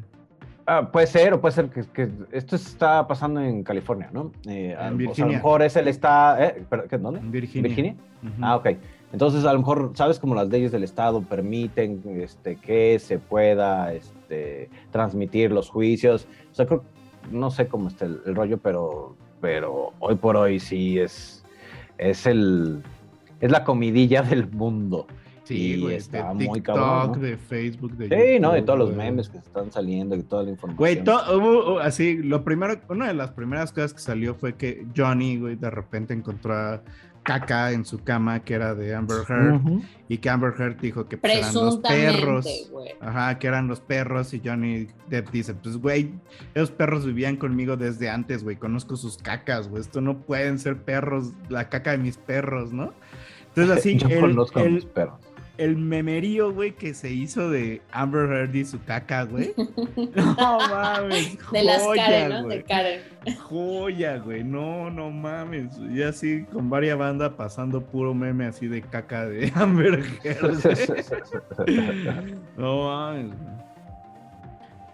[0.65, 4.31] Ah, puede ser, o puede ser que, que esto está pasando en California, ¿no?
[4.47, 5.25] Eh, a, En o sea, a Virginia.
[5.27, 6.65] lo mejor es el está, ¿eh?
[6.69, 7.19] ¿Pero, ¿qué, ¿Dónde?
[7.19, 7.67] En Virginia.
[7.67, 7.95] ¿Virginia?
[8.41, 8.69] Ah, ok.
[9.13, 10.19] Entonces, a lo mejor, ¿sabes?
[10.19, 16.27] Como las leyes del Estado permiten este, que se pueda este, transmitir los juicios.
[16.51, 16.83] O sea, creo,
[17.31, 21.45] no sé cómo está el, el rollo, pero, pero hoy por hoy sí es,
[21.99, 22.81] es, el,
[23.39, 25.05] es la comidilla del mundo.
[25.43, 25.97] Sí, güey.
[25.97, 27.27] está de muy TikTok, cabrón, ¿no?
[27.27, 28.53] de Facebook, de Sí, ¿no?
[28.53, 30.77] De todos los memes que están saliendo y toda la información.
[30.77, 35.37] Güey, to- así, lo primero, una de las primeras cosas que salió fue que Johnny,
[35.37, 36.81] güey, de repente encontró a
[37.23, 39.61] caca en su cama que era de Amber Heard
[40.09, 42.71] y que Amber Heard dijo que pues, eran los perros.
[42.99, 46.11] Ajá, que eran los perros y Johnny Depp dice, pues güey,
[46.53, 50.77] esos perros vivían conmigo desde antes, güey, conozco sus cacas, güey, esto no pueden ser
[50.77, 52.93] perros, la caca de mis perros, ¿no?
[53.49, 55.19] Entonces así, Yo el, conozco a mis perros.
[55.57, 59.53] El memerío, güey, que se hizo de Amber Heard y su caca, güey.
[60.15, 62.47] No mames, De las joya, Karen, ¿no?
[62.47, 63.01] De Karen.
[63.43, 65.77] Joya, güey, no, no mames.
[65.91, 70.61] Y así con varias bandas pasando puro meme así de caca de Amber Heard.
[70.61, 72.35] güey.
[72.57, 73.31] No mames.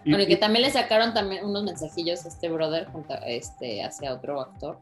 [0.04, 3.12] Y- Bueno, y que y- también le sacaron también unos mensajillos a este brother junto
[3.14, 4.78] a- este, hacia otro actor,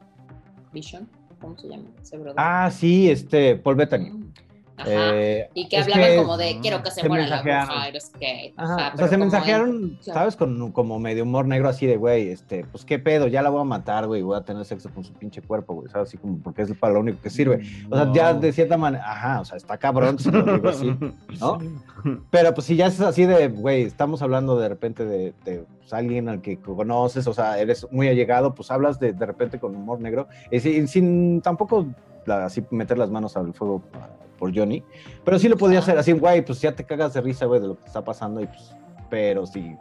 [0.72, 1.08] Vision,
[1.40, 2.34] ¿cómo se llama ese brother?
[2.36, 4.10] Ah, sí, este, Paul Bettany.
[4.10, 4.32] Mm.
[4.78, 5.10] Ajá.
[5.14, 7.88] Eh, y que hablaban que como de quiero que se, se muera la bruja,
[8.56, 9.98] o sea, se mensajearon, en-.
[10.00, 10.36] ¿sabes?
[10.36, 13.60] Con como medio humor negro así de, güey, este, pues qué pedo, ya la voy
[13.60, 16.08] a matar, güey, voy a tener sexo con su pinche cuerpo, güey, ¿sabes?
[16.08, 17.62] Así como porque es para lo único que sirve.
[17.90, 20.96] O sea, ya de cierta manera, ajá, o sea, está cabrón si lo digo así,
[21.40, 21.58] ¿no?
[22.30, 25.92] Pero pues si ya es así de, güey, estamos hablando de repente de, de, pues,
[25.92, 29.74] alguien al que conoces, o sea, eres muy allegado, pues hablas de, de repente con
[29.74, 31.86] humor negro, y sin, sin tampoco
[32.26, 33.82] la- así meter las manos al fuego
[34.38, 34.82] por Johnny,
[35.24, 37.68] pero sí lo podía hacer así, güey, pues ya te cagas de risa, güey, de
[37.68, 38.74] lo que está pasando, y pues,
[39.10, 39.76] pero sí.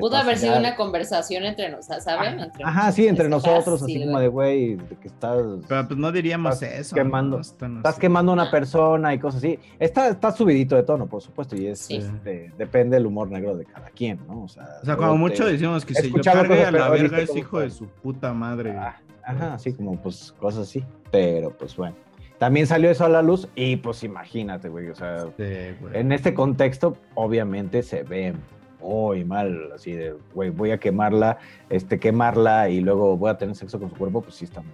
[0.00, 2.40] Pudo haber sido una conversación entre nosotros, ¿saben?
[2.40, 5.38] Entre Ajá, sí, entre nosotros, nosotros, así fácil, como de, güey, de que estás...
[5.68, 6.94] Pero pues no diríamos estás eso.
[6.96, 7.42] Quemando, ¿no?
[7.42, 8.00] Están estás así.
[8.00, 9.58] quemando a una persona y cosas así.
[9.78, 11.96] Está, está subidito de tono, por supuesto, y es, Sí.
[11.96, 14.44] este, depende del humor negro de cada quien, ¿no?
[14.44, 17.18] O sea, O sea, como te- mucho decimos que si yo cosas, a la verga
[17.20, 18.70] es hijo de su puta madre.
[18.74, 20.82] Ah, Ajá, así como pues cosas así.
[21.10, 21.94] Pero pues bueno.
[22.42, 24.88] También salió eso a la luz y pues imagínate, güey.
[24.88, 25.92] O sea, Sí, güey.
[25.94, 28.34] en este contexto, obviamente se ve
[28.80, 31.38] muy mal, así de, güey, voy a quemarla,
[31.70, 34.72] este, quemarla y luego voy a tener sexo con su cuerpo, pues sí está muy.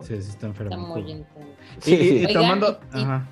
[0.00, 0.70] Sí, sí está enfermo.
[0.74, 1.50] Está muy intenso.
[1.80, 2.14] Sí, y, sí.
[2.14, 2.80] y- y Oigan, tomando.
[2.94, 3.28] y- Ajá.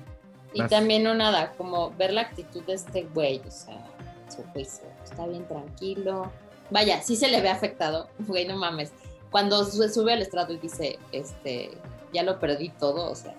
[0.53, 3.83] Y también no nada, como ver la actitud de este güey, o sea,
[4.27, 6.31] su juicio, está bien tranquilo.
[6.69, 8.91] Vaya, sí se le ve afectado, güey, no mames.
[9.31, 11.71] Cuando su- sube al estrado y dice, este,
[12.13, 13.33] ya lo perdí todo, o sea,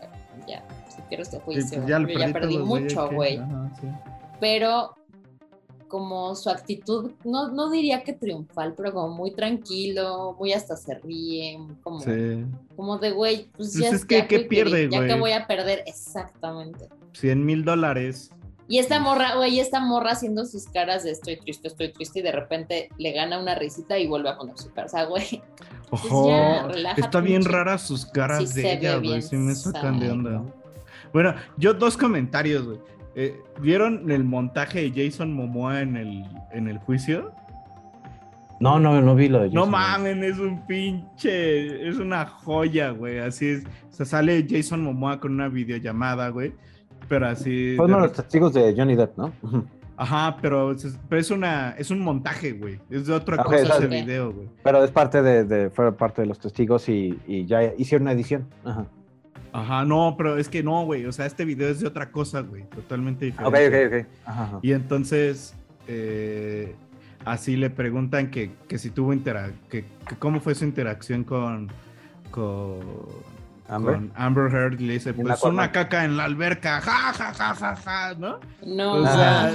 [0.49, 3.11] ya, si quiero este Sí, juicio, pues ya lo yo ya perdí todo, güey, mucho,
[3.11, 3.37] güey.
[3.81, 3.87] Sí.
[4.41, 4.95] Pero
[5.89, 10.95] como su actitud, no, no diría que triunfal, pero como muy tranquilo, muy hasta se
[10.95, 12.45] ríe, como, Sí.
[12.77, 15.19] como de güey, pues, Pues ya es que, ya ¿qué güey, pierde, Ya que güey?
[15.21, 16.89] voy a perder, exactamente.
[17.13, 18.31] 100 mil dólares.
[18.71, 22.23] Y esta morra, güey, esta morra haciendo sus caras de estoy triste, estoy triste, y
[22.23, 24.87] de repente le gana una risita y vuelve a poner su cara.
[24.87, 25.43] O sea, güey,
[25.91, 27.53] Ojo, ya, está bien chingo.
[27.57, 29.23] rara sus caras Sí de se ella, güey.
[29.23, 30.39] Sí me sacan de onda.
[30.39, 30.55] psycho.
[31.13, 32.79] Bueno, yo dos comentarios, güey.
[33.17, 37.33] Eh, ¿Vieron el montaje de Jason Momoa en el, en el juicio?
[38.61, 39.71] No, no, no vi lo de No Jason.
[39.73, 43.19] mamen, es un pinche, es una joya, güey.
[43.19, 43.65] Así es.
[43.91, 46.53] O sea, sale Jason Momoa con una videollamada, güey.
[47.11, 47.75] Pero así.
[47.77, 49.33] Fue uno de los testigos de Johnny Depp, ¿no?
[49.97, 52.81] Ajá, pero, es- pero es una, es un montaje, güey.
[52.89, 54.49] Es de otra Ok, cosa ese video, güey.
[54.63, 58.13] Pero es parte de, de- fue parte de los testigos y, y ya hicieron una
[58.13, 58.47] edición.
[58.65, 58.87] Ajá.
[59.53, 61.05] Ajá, no, pero es que no, güey.
[61.07, 62.63] O sea, este video es de otra cosa, güey.
[62.71, 63.87] Totalmente Ok, diferente.
[63.87, 64.09] ok, ok.
[64.25, 64.59] Ajá, ajá.
[64.63, 65.55] Y entonces,
[65.89, 66.77] eh,
[67.25, 71.69] así le preguntan que, que si tuvo intera que, que cómo fue su interacción con,
[72.31, 72.79] con
[73.71, 73.95] Amber.
[73.95, 77.55] con Amber Heard y le dice, pues una caca en la alberca, ja, ja, ja,
[77.55, 78.41] ja, ja, ¿no?
[78.67, 79.53] no O sea.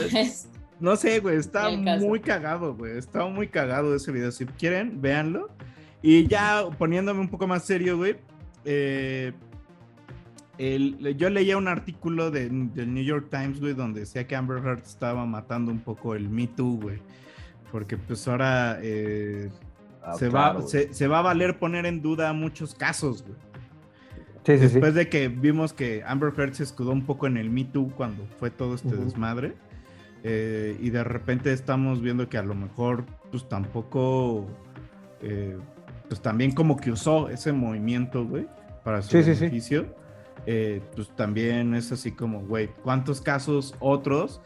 [0.79, 4.31] No sé, güey, está muy cagado, güey, está muy cagado ese video.
[4.31, 5.49] Si quieren, véanlo.
[6.01, 8.17] Y ya poniéndome un poco más serio, güey,
[8.65, 9.31] eh,
[10.57, 14.63] el- yo leía un artículo de- del New York Times, güey, donde decía que Amber
[14.63, 16.99] Heard estaba matando un poco el Me Too, güey.
[17.71, 19.49] Porque pues ahora eh,
[20.03, 23.35] Ah, se, claro, va, se va a valer poner en duda muchos casos, güey.
[24.45, 24.73] Sí, sí, sí.
[24.75, 27.91] Después de que vimos que Amber Heard se escudó un poco en el Me Too
[27.95, 29.53] cuando fue todo este desmadre.
[30.23, 34.47] eh, y de repente estamos viendo que a lo mejor, pues tampoco,
[35.21, 35.57] eh,
[36.07, 38.47] pues también como que usó ese movimiento, güey,
[38.83, 39.41] para su Sí, sí, sí.
[39.41, 39.85] beneficio.
[40.47, 44.41] eh, pues también es así como, güey, ¿cuántos casos otros?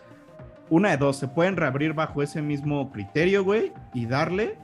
[0.70, 4.58] Una de dos, se pueden reabrir bajo ese mismo criterio, güey, y darle,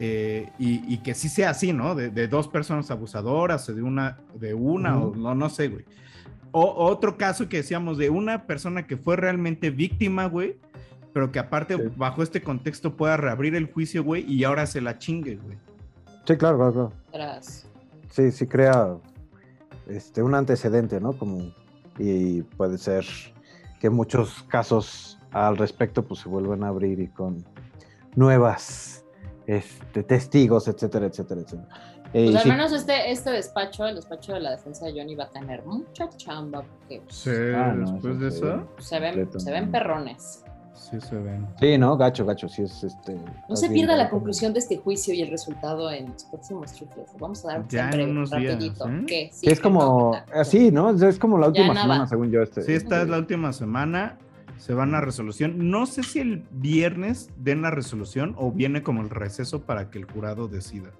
[0.00, 1.94] eh, y, y que sí sea así, ¿no?
[1.94, 5.84] De, de dos personas abusadoras, o de una, de una, o no, no sé, güey.
[6.50, 10.56] O otro caso que decíamos de una persona que fue realmente víctima, güey,
[11.12, 11.82] pero que aparte Sí.
[11.96, 15.56] bajo este contexto pueda reabrir el juicio, güey, y ahora se la chingue, güey.
[16.26, 16.92] Sí, claro, claro, claro.
[17.12, 17.66] Tras.
[18.10, 18.96] Sí, sí crea
[19.88, 21.12] este, un antecedente, ¿no?
[21.12, 21.52] Como,
[21.98, 23.04] y puede ser
[23.80, 27.44] que muchos casos al respecto pues se vuelvan a abrir y con
[28.14, 29.03] nuevas
[29.46, 31.68] este, testigos, etcétera, etcétera, etcétera.
[32.12, 35.14] Eh, Pues al sí, menos este, este despacho, el despacho de la defensa de Johnny
[35.16, 39.28] va a tener mucha chamba porque pues, Sí, Ah, no, después de eso, se, ven,
[39.40, 40.44] se ven perrones.
[40.74, 41.44] sí se ven.
[41.58, 41.96] sí, ¿no?
[41.96, 43.18] Gacho, gacho, sí es este.
[43.48, 47.08] No se pierda la conclusión de este juicio y el resultado en los próximos triples.
[47.18, 48.88] Vamos a dar Ya en siempre unos días, rapidito.
[48.88, 49.04] ¿eh?
[49.08, 49.30] ¿Qué?
[49.32, 50.90] Sí, es como, no, así, ¿no?
[50.90, 52.42] Es- como la última semana, según yo.
[52.42, 54.18] Este, Sí, esta este- es la última semana.
[54.58, 55.70] Se van a resolución.
[55.70, 59.98] No sé si el viernes den la resolución o viene como el receso para que
[59.98, 60.90] el jurado decida.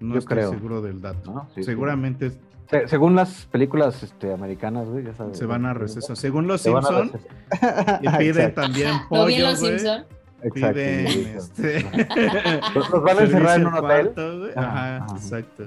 [0.00, 0.50] No Yo estoy creo.
[0.50, 1.32] seguro del dato.
[1.32, 1.48] ¿no?
[1.54, 2.32] Sí, Seguramente
[2.70, 5.36] Se- según las películas este, americanas, güey, ya sabes.
[5.38, 6.14] se van a receso.
[6.16, 7.98] Según los Se van a Simpson, receso.
[8.02, 9.70] y piden Exacto, también ¿Lo vi en pollo, los güey.
[9.78, 10.04] Simpson?
[10.42, 11.82] exacto, Piden, este...
[12.74, 13.82] Los- van a encerrar en un hotel.
[14.12, 14.50] cuarto, güey.
[14.54, 15.16] Ajá, Ajá, ajá.
[15.16, 15.64] exacto.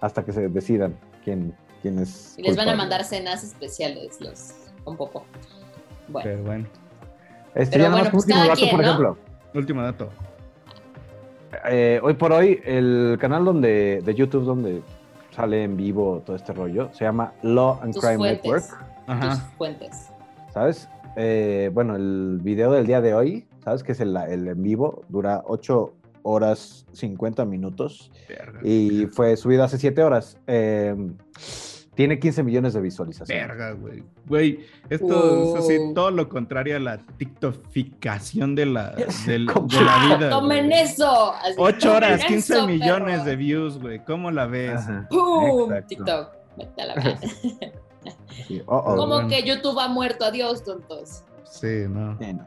[0.00, 2.34] hasta que se decidan quién, quién es.
[2.38, 4.54] Y les van a mandar cenas especiales los
[4.84, 5.24] con Popo.
[6.08, 6.66] Bueno, Pero bueno.
[7.54, 8.84] Este, Pero ya bueno, más pues último dato, quien, por ¿no?
[8.86, 9.18] ejemplo.
[9.54, 10.08] Último dato.
[11.70, 14.82] Eh, hoy por hoy, el canal donde, de YouTube donde
[15.30, 18.44] sale en vivo todo este rollo se llama Law and tus Crime fuentes.
[18.44, 18.64] Network.
[18.66, 19.36] Tus Ajá.
[19.56, 20.08] fuentes.
[20.52, 20.88] ¿Sabes?
[21.16, 23.82] Eh, bueno, el video del día de hoy, ¿sabes?
[23.84, 25.92] Que es el, el en vivo, dura 8
[26.22, 28.60] horas 50 minutos Verga.
[28.64, 30.38] y fue subido hace 7 horas.
[30.48, 30.94] Eh,
[31.94, 33.46] tiene 15 millones de visualizaciones.
[33.48, 34.02] Verga, güey.
[34.26, 35.92] Güey, esto es así, Oh.
[35.94, 38.90] todo lo contrario a la tiktokificación de la,
[39.26, 40.30] de la vida.
[40.30, 40.80] ¡Tomen güey.
[40.80, 41.32] eso!
[41.34, 43.24] Así, Ocho tomen horas, 15 eso, millones perro.
[43.30, 44.04] de views, güey.
[44.04, 44.80] ¿Cómo la ves?
[45.10, 45.64] ¡Pum!
[45.72, 45.86] exacto.
[45.88, 46.28] TikTok.
[46.56, 47.18] Vete a la.
[48.46, 48.96] Sí, oh, oh.
[48.96, 49.28] Como bueno.
[49.28, 50.24] que YouTube ha muerto.
[50.24, 51.22] Adiós, tontos.
[51.44, 52.18] Sí, no.
[52.18, 52.46] Sí, no.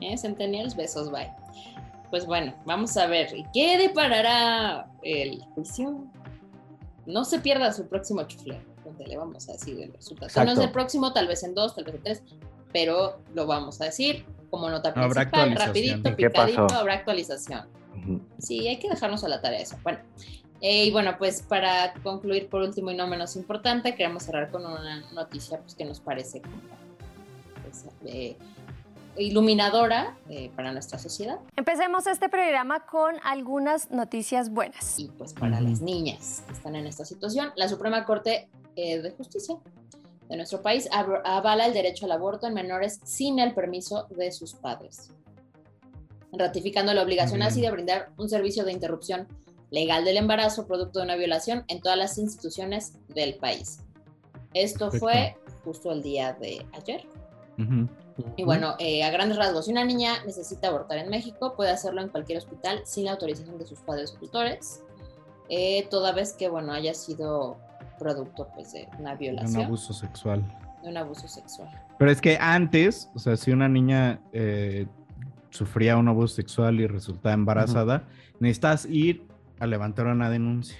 [0.00, 0.16] ¿Eh?
[0.16, 1.30] Centennials, besos, bye.
[2.10, 3.28] Pues bueno, vamos a ver.
[3.52, 6.04] ¿Qué deparará el juicio?
[7.08, 10.28] No se pierda su próximo chufle, donde le vamos a decir el resultado.
[10.28, 10.66] Si no es Exacto.
[10.66, 12.22] el próximo, tal vez en dos, tal vez en tres,
[12.72, 15.66] pero lo vamos a decir como nota Habrá principal, actualización.
[15.66, 17.66] rapidito, ¿Qué picadito, habrá actualización.
[17.96, 18.20] Ujú.
[18.38, 19.76] Sí, hay que dejarnos a la tarea eso.
[19.82, 20.00] Bueno,
[20.60, 24.66] eh, y bueno, pues para concluir por último y no menos importante, queremos cerrar con
[24.66, 26.56] una noticia pues, que nos parece como
[27.62, 28.36] pues, eh,
[29.18, 34.98] iluminadora eh, para nuestra sociedad Empecemos este programa con algunas noticias buenas.
[34.98, 37.50] y pues para las niñas que están en esta situación.
[37.56, 39.56] La Suprema Corte eh, de Justicia
[40.28, 44.30] de nuestro país ab- avala el derecho al aborto en menores sin el permiso de
[44.30, 45.10] sus padres,
[46.32, 49.26] ratificando la obligación así de brindar un servicio de interrupción
[49.70, 53.80] legal del embarazo producto de una violación en todas las instituciones del país.
[54.54, 57.06] Esto fue justo el día de ayer.
[57.58, 57.88] Ujú.
[58.36, 62.00] Y bueno, eh, a grandes rasgos, si una niña necesita abortar en México, puede hacerlo
[62.00, 64.82] en cualquier hospital sin la autorización de sus padres o tutores,
[65.48, 67.56] eh, toda vez que, bueno, haya sido
[67.98, 70.42] producto pues, de una Un violación, abuso sexual.
[70.82, 71.68] de un abuso sexual.
[71.98, 74.86] Pero es que antes, o sea, si una niña eh,
[75.50, 78.04] sufría un abuso sexual y resultaba embarazada,
[78.40, 79.26] necesitas ir
[79.58, 80.78] a levantar una denuncia.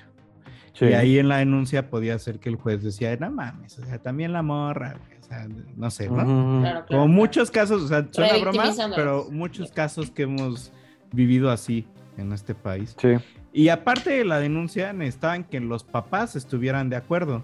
[0.74, 0.84] Sí.
[0.86, 3.98] Y ahí en la denuncia podía ser que el juez decía, no mames, o sea,
[3.98, 6.14] también la morra, güey", sea, no sé, ¿no?
[6.16, 6.60] Ujú.
[6.60, 6.86] Claro, claro.
[6.88, 10.72] Como muchos casos, o sea, suena broma, pero muchos casos que hemos
[11.12, 12.96] vivido así en este país.
[13.00, 13.10] Sí.
[13.52, 17.42] Y aparte de la denuncia, necesitaban que los papás estuvieran de acuerdo.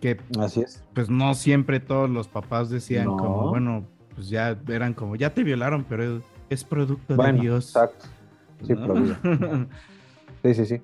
[0.00, 0.84] Que Así es.
[0.94, 3.16] pues no siempre todos los papás decían No.
[3.16, 7.68] como, bueno, pues ya eran como, ya te violaron, pero es, producto Bueno, de Dios.
[7.70, 8.06] exacto.
[8.66, 8.86] Sí, ¿no?
[10.42, 10.80] Sí, sí, sí.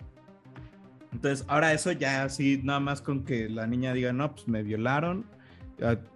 [1.12, 4.62] Entonces, ahora eso ya así, nada más con que la niña diga, no, pues me
[4.62, 5.24] violaron,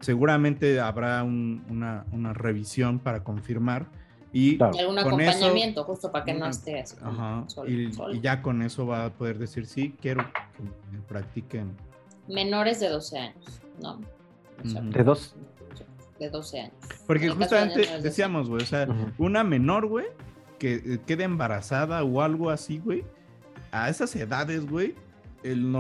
[0.01, 3.87] seguramente habrá un- una, una revisión para confirmar.
[4.33, 4.75] Y, Claro.
[4.77, 6.97] Y algún con eso- acompañamiento, justo para que no esté así.
[7.03, 8.15] ajá, solo- y, solo.
[8.15, 10.25] y ya con eso va a poder decir, sí, quiero
[10.57, 10.63] que
[10.93, 11.75] me practiquen.
[12.29, 14.01] Menores de 12 años, ¿no?
[14.65, 14.91] O sea, Ujú.
[14.91, 15.37] De dos.
[16.19, 16.75] De 12 años.
[17.07, 19.25] Porque de justamente de decíamos, güey, o sea, Ujú.
[19.25, 20.07] una menor, güey,
[20.59, 23.05] que eh, quede embarazada o algo así, güey,
[23.71, 24.95] a esas edades, güey,
[25.45, 25.71] el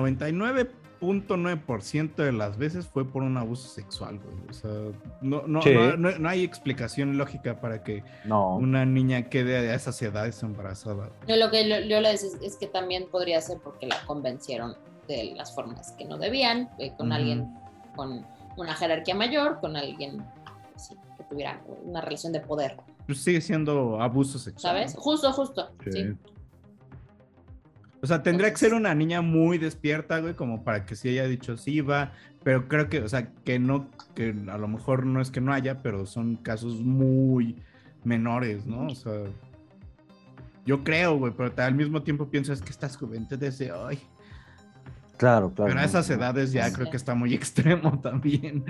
[1.01, 4.34] 99.9% de las veces fue por un abuso sexual, güey.
[4.49, 4.70] O sea,
[5.20, 5.72] no, no, Sí.
[5.74, 8.57] no, no- no hay explicación lógica para que No.
[8.57, 11.11] una niña quede a esas edades embarazada.
[11.28, 13.97] Yo lo que yo, yo le decía es, es que también podría ser porque la
[14.07, 14.76] convencieron
[15.09, 17.55] de las formas que no debían, eh, con alguien
[17.94, 18.26] con
[18.57, 20.24] una jerarquía mayor, con alguien
[20.76, 22.76] sí, que tuviera una relación de poder,
[23.07, 24.74] Pues sigue siendo abuso sexual.
[24.74, 24.94] ¿sabes?
[24.99, 25.70] Justo, justo.
[25.84, 25.92] Sí.
[25.92, 26.16] Sí.
[28.03, 31.26] O sea, tendría que ser una niña muy despierta, güey, como para que sí haya
[31.26, 32.12] dicho sí va,
[32.44, 35.53] pero creo que, o sea, que no, que a lo mejor no es que no
[35.53, 37.57] haya, pero son casos muy
[38.05, 38.86] menores, ¿no?
[38.86, 39.12] O sea,
[40.64, 43.99] yo creo, güey, pero al mismo tiempo piensas que estas juventudes de hoy,
[45.16, 45.70] Claro, claro.
[45.70, 46.74] pero a esas edades ya Sí.
[46.74, 48.64] creo que está muy extremo también.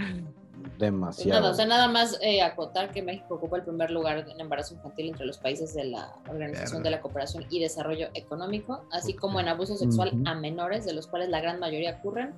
[0.66, 1.40] Pues Demasiado.
[1.40, 4.74] nada, o sea, nada más eh, acotar que México ocupa el primer lugar en embarazo
[4.74, 9.40] infantil entre los países de la Organización de la Cooperación y Desarrollo Económico, así como
[9.40, 12.34] en abuso sexual a menores, de los cuales la gran mayoría ocurren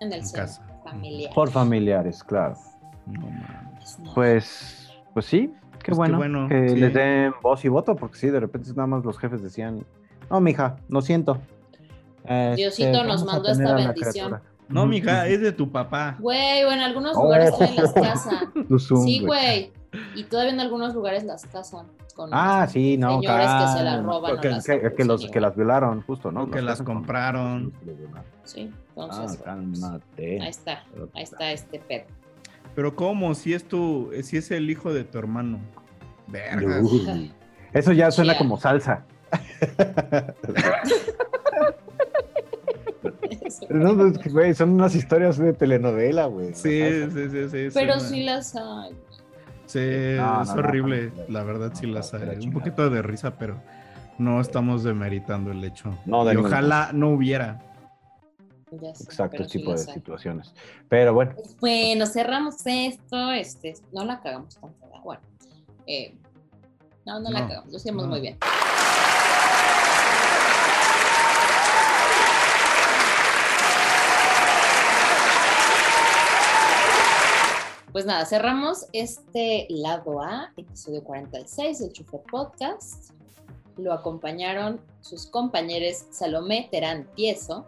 [0.00, 0.46] en el En seno
[0.84, 1.32] familiar.
[1.34, 2.56] Por familiares, claro.
[3.06, 3.98] No mames.
[3.98, 4.14] No.
[4.14, 6.76] Pues, pues sí, qué qué bueno, bueno, que sí.
[6.76, 9.84] les den voz y voto, porque sí, de repente nada más los jefes decían,
[10.30, 11.38] no, mija, lo siento.
[12.24, 14.40] Este, Diosito nos vamos a mandó esta bendición.
[14.70, 14.80] Criatura".
[14.80, 16.16] No, mija, es de tu papá.
[16.18, 17.24] Güey, o en algunos Oh.
[17.24, 18.52] lugares todavía las casan.
[18.78, 19.72] Zoom, Sí, güey.
[20.14, 21.86] Y todavía en algunos lugares las casan.
[22.14, 25.40] Con Ah, sí, no, Señores que se las roban o Que, las que- los, que
[25.40, 26.42] las violaron, justo, ¿no?
[26.44, 27.72] O que las compraron.
[28.44, 29.24] Sí, Ah, entonces.
[29.36, 30.40] pues, cálmate.
[30.42, 30.84] ahí está.
[31.14, 32.04] Ahí está este pedo.
[32.74, 33.34] Pero ¿cómo?
[33.34, 35.58] Si es tu, si es el hijo de tu hermano.
[36.26, 36.82] Vergas.
[36.82, 37.32] Uy.
[37.72, 38.38] Eso ya suena Yeah.
[38.38, 39.04] como salsa.
[43.70, 46.54] No, no, es que, güey, son unas historias de telenovela, güey.
[46.54, 46.82] Sí,
[47.12, 47.68] sí, sí, sí.
[47.74, 48.92] Pero sí, sí las hay.
[49.66, 49.78] Sí,
[50.16, 51.12] No, es no, horrible.
[51.14, 52.38] no, no, la verdad sí las hay.
[52.44, 53.60] Un poquito de risa, pero
[54.18, 55.96] no estamos demeritando el hecho.
[56.06, 57.62] No, de y ojalá no hubiera.
[58.72, 59.94] Ya sé, Exacto, sí tipo de hay.
[59.94, 60.54] situaciones.
[60.88, 63.30] Pero bueno, Bueno, cerramos esto.
[63.32, 64.76] Este, no la cagamos tanto.
[65.04, 65.22] Bueno,
[65.86, 66.14] eh,
[67.06, 67.70] no, no, la cagamos.
[67.72, 68.10] Lo hicimos no.
[68.10, 68.38] muy bien.
[77.92, 83.10] Pues nada, cerramos este lado A, episodio 46 del Chufer Podcast.
[83.76, 87.66] Lo acompañaron sus compañeros Salomé Terán Tieso.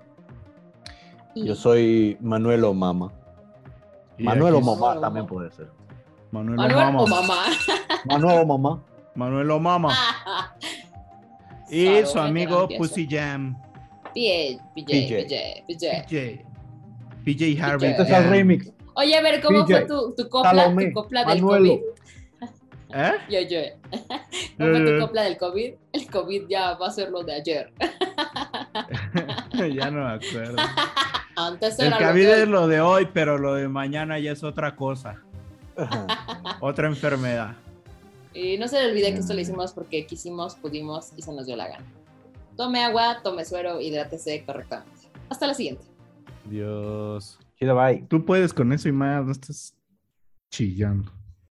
[1.35, 3.11] y yo soy Manuel o Mama.
[4.19, 5.69] Y Manuel o aquí- Mamá Manuel o también puede ser.
[6.31, 7.03] Manuel, Manuel Omama.
[7.03, 7.45] o mamá.
[8.05, 8.83] Manuel o Mamá.
[9.15, 9.89] Manuel Omama.
[11.71, 12.69] y Salomé su amigo.
[12.79, 13.57] Pussy Jam.
[14.15, 15.67] PJ, PJ, PJ.
[15.67, 16.45] PJ,
[17.25, 17.63] PJ.
[17.63, 17.91] Harvey.
[17.91, 18.73] Este es el remix.
[18.95, 21.69] Oye, a ver, ¿cómo fue tu, tu copla, Salomé, tu copla del Manuelo.
[21.69, 22.03] COVID?
[22.95, 23.13] ¿Eh?
[23.31, 23.61] Yo, yo.
[24.59, 25.75] ¿Cómo fue tu copla del COVID?
[25.93, 27.73] El COVID ya va a ser lo de ayer.
[29.53, 30.57] ya no me acuerdo.
[31.37, 34.45] Antes El era había de es lo de hoy, pero lo de mañana ya es
[34.45, 35.23] otra cosa.
[36.61, 37.57] Otra enfermedad.
[38.35, 41.47] Y no se le olvide que esto lo hicimos porque quisimos, pudimos y se nos
[41.47, 41.87] dio la gana.
[42.57, 45.09] Tome agua, tome suero, hidrátese correctamente.
[45.31, 45.85] Hasta la siguiente.
[46.45, 47.39] Dios.
[48.09, 49.75] Tú puedes con eso y más, no estás
[50.51, 51.13] chillando.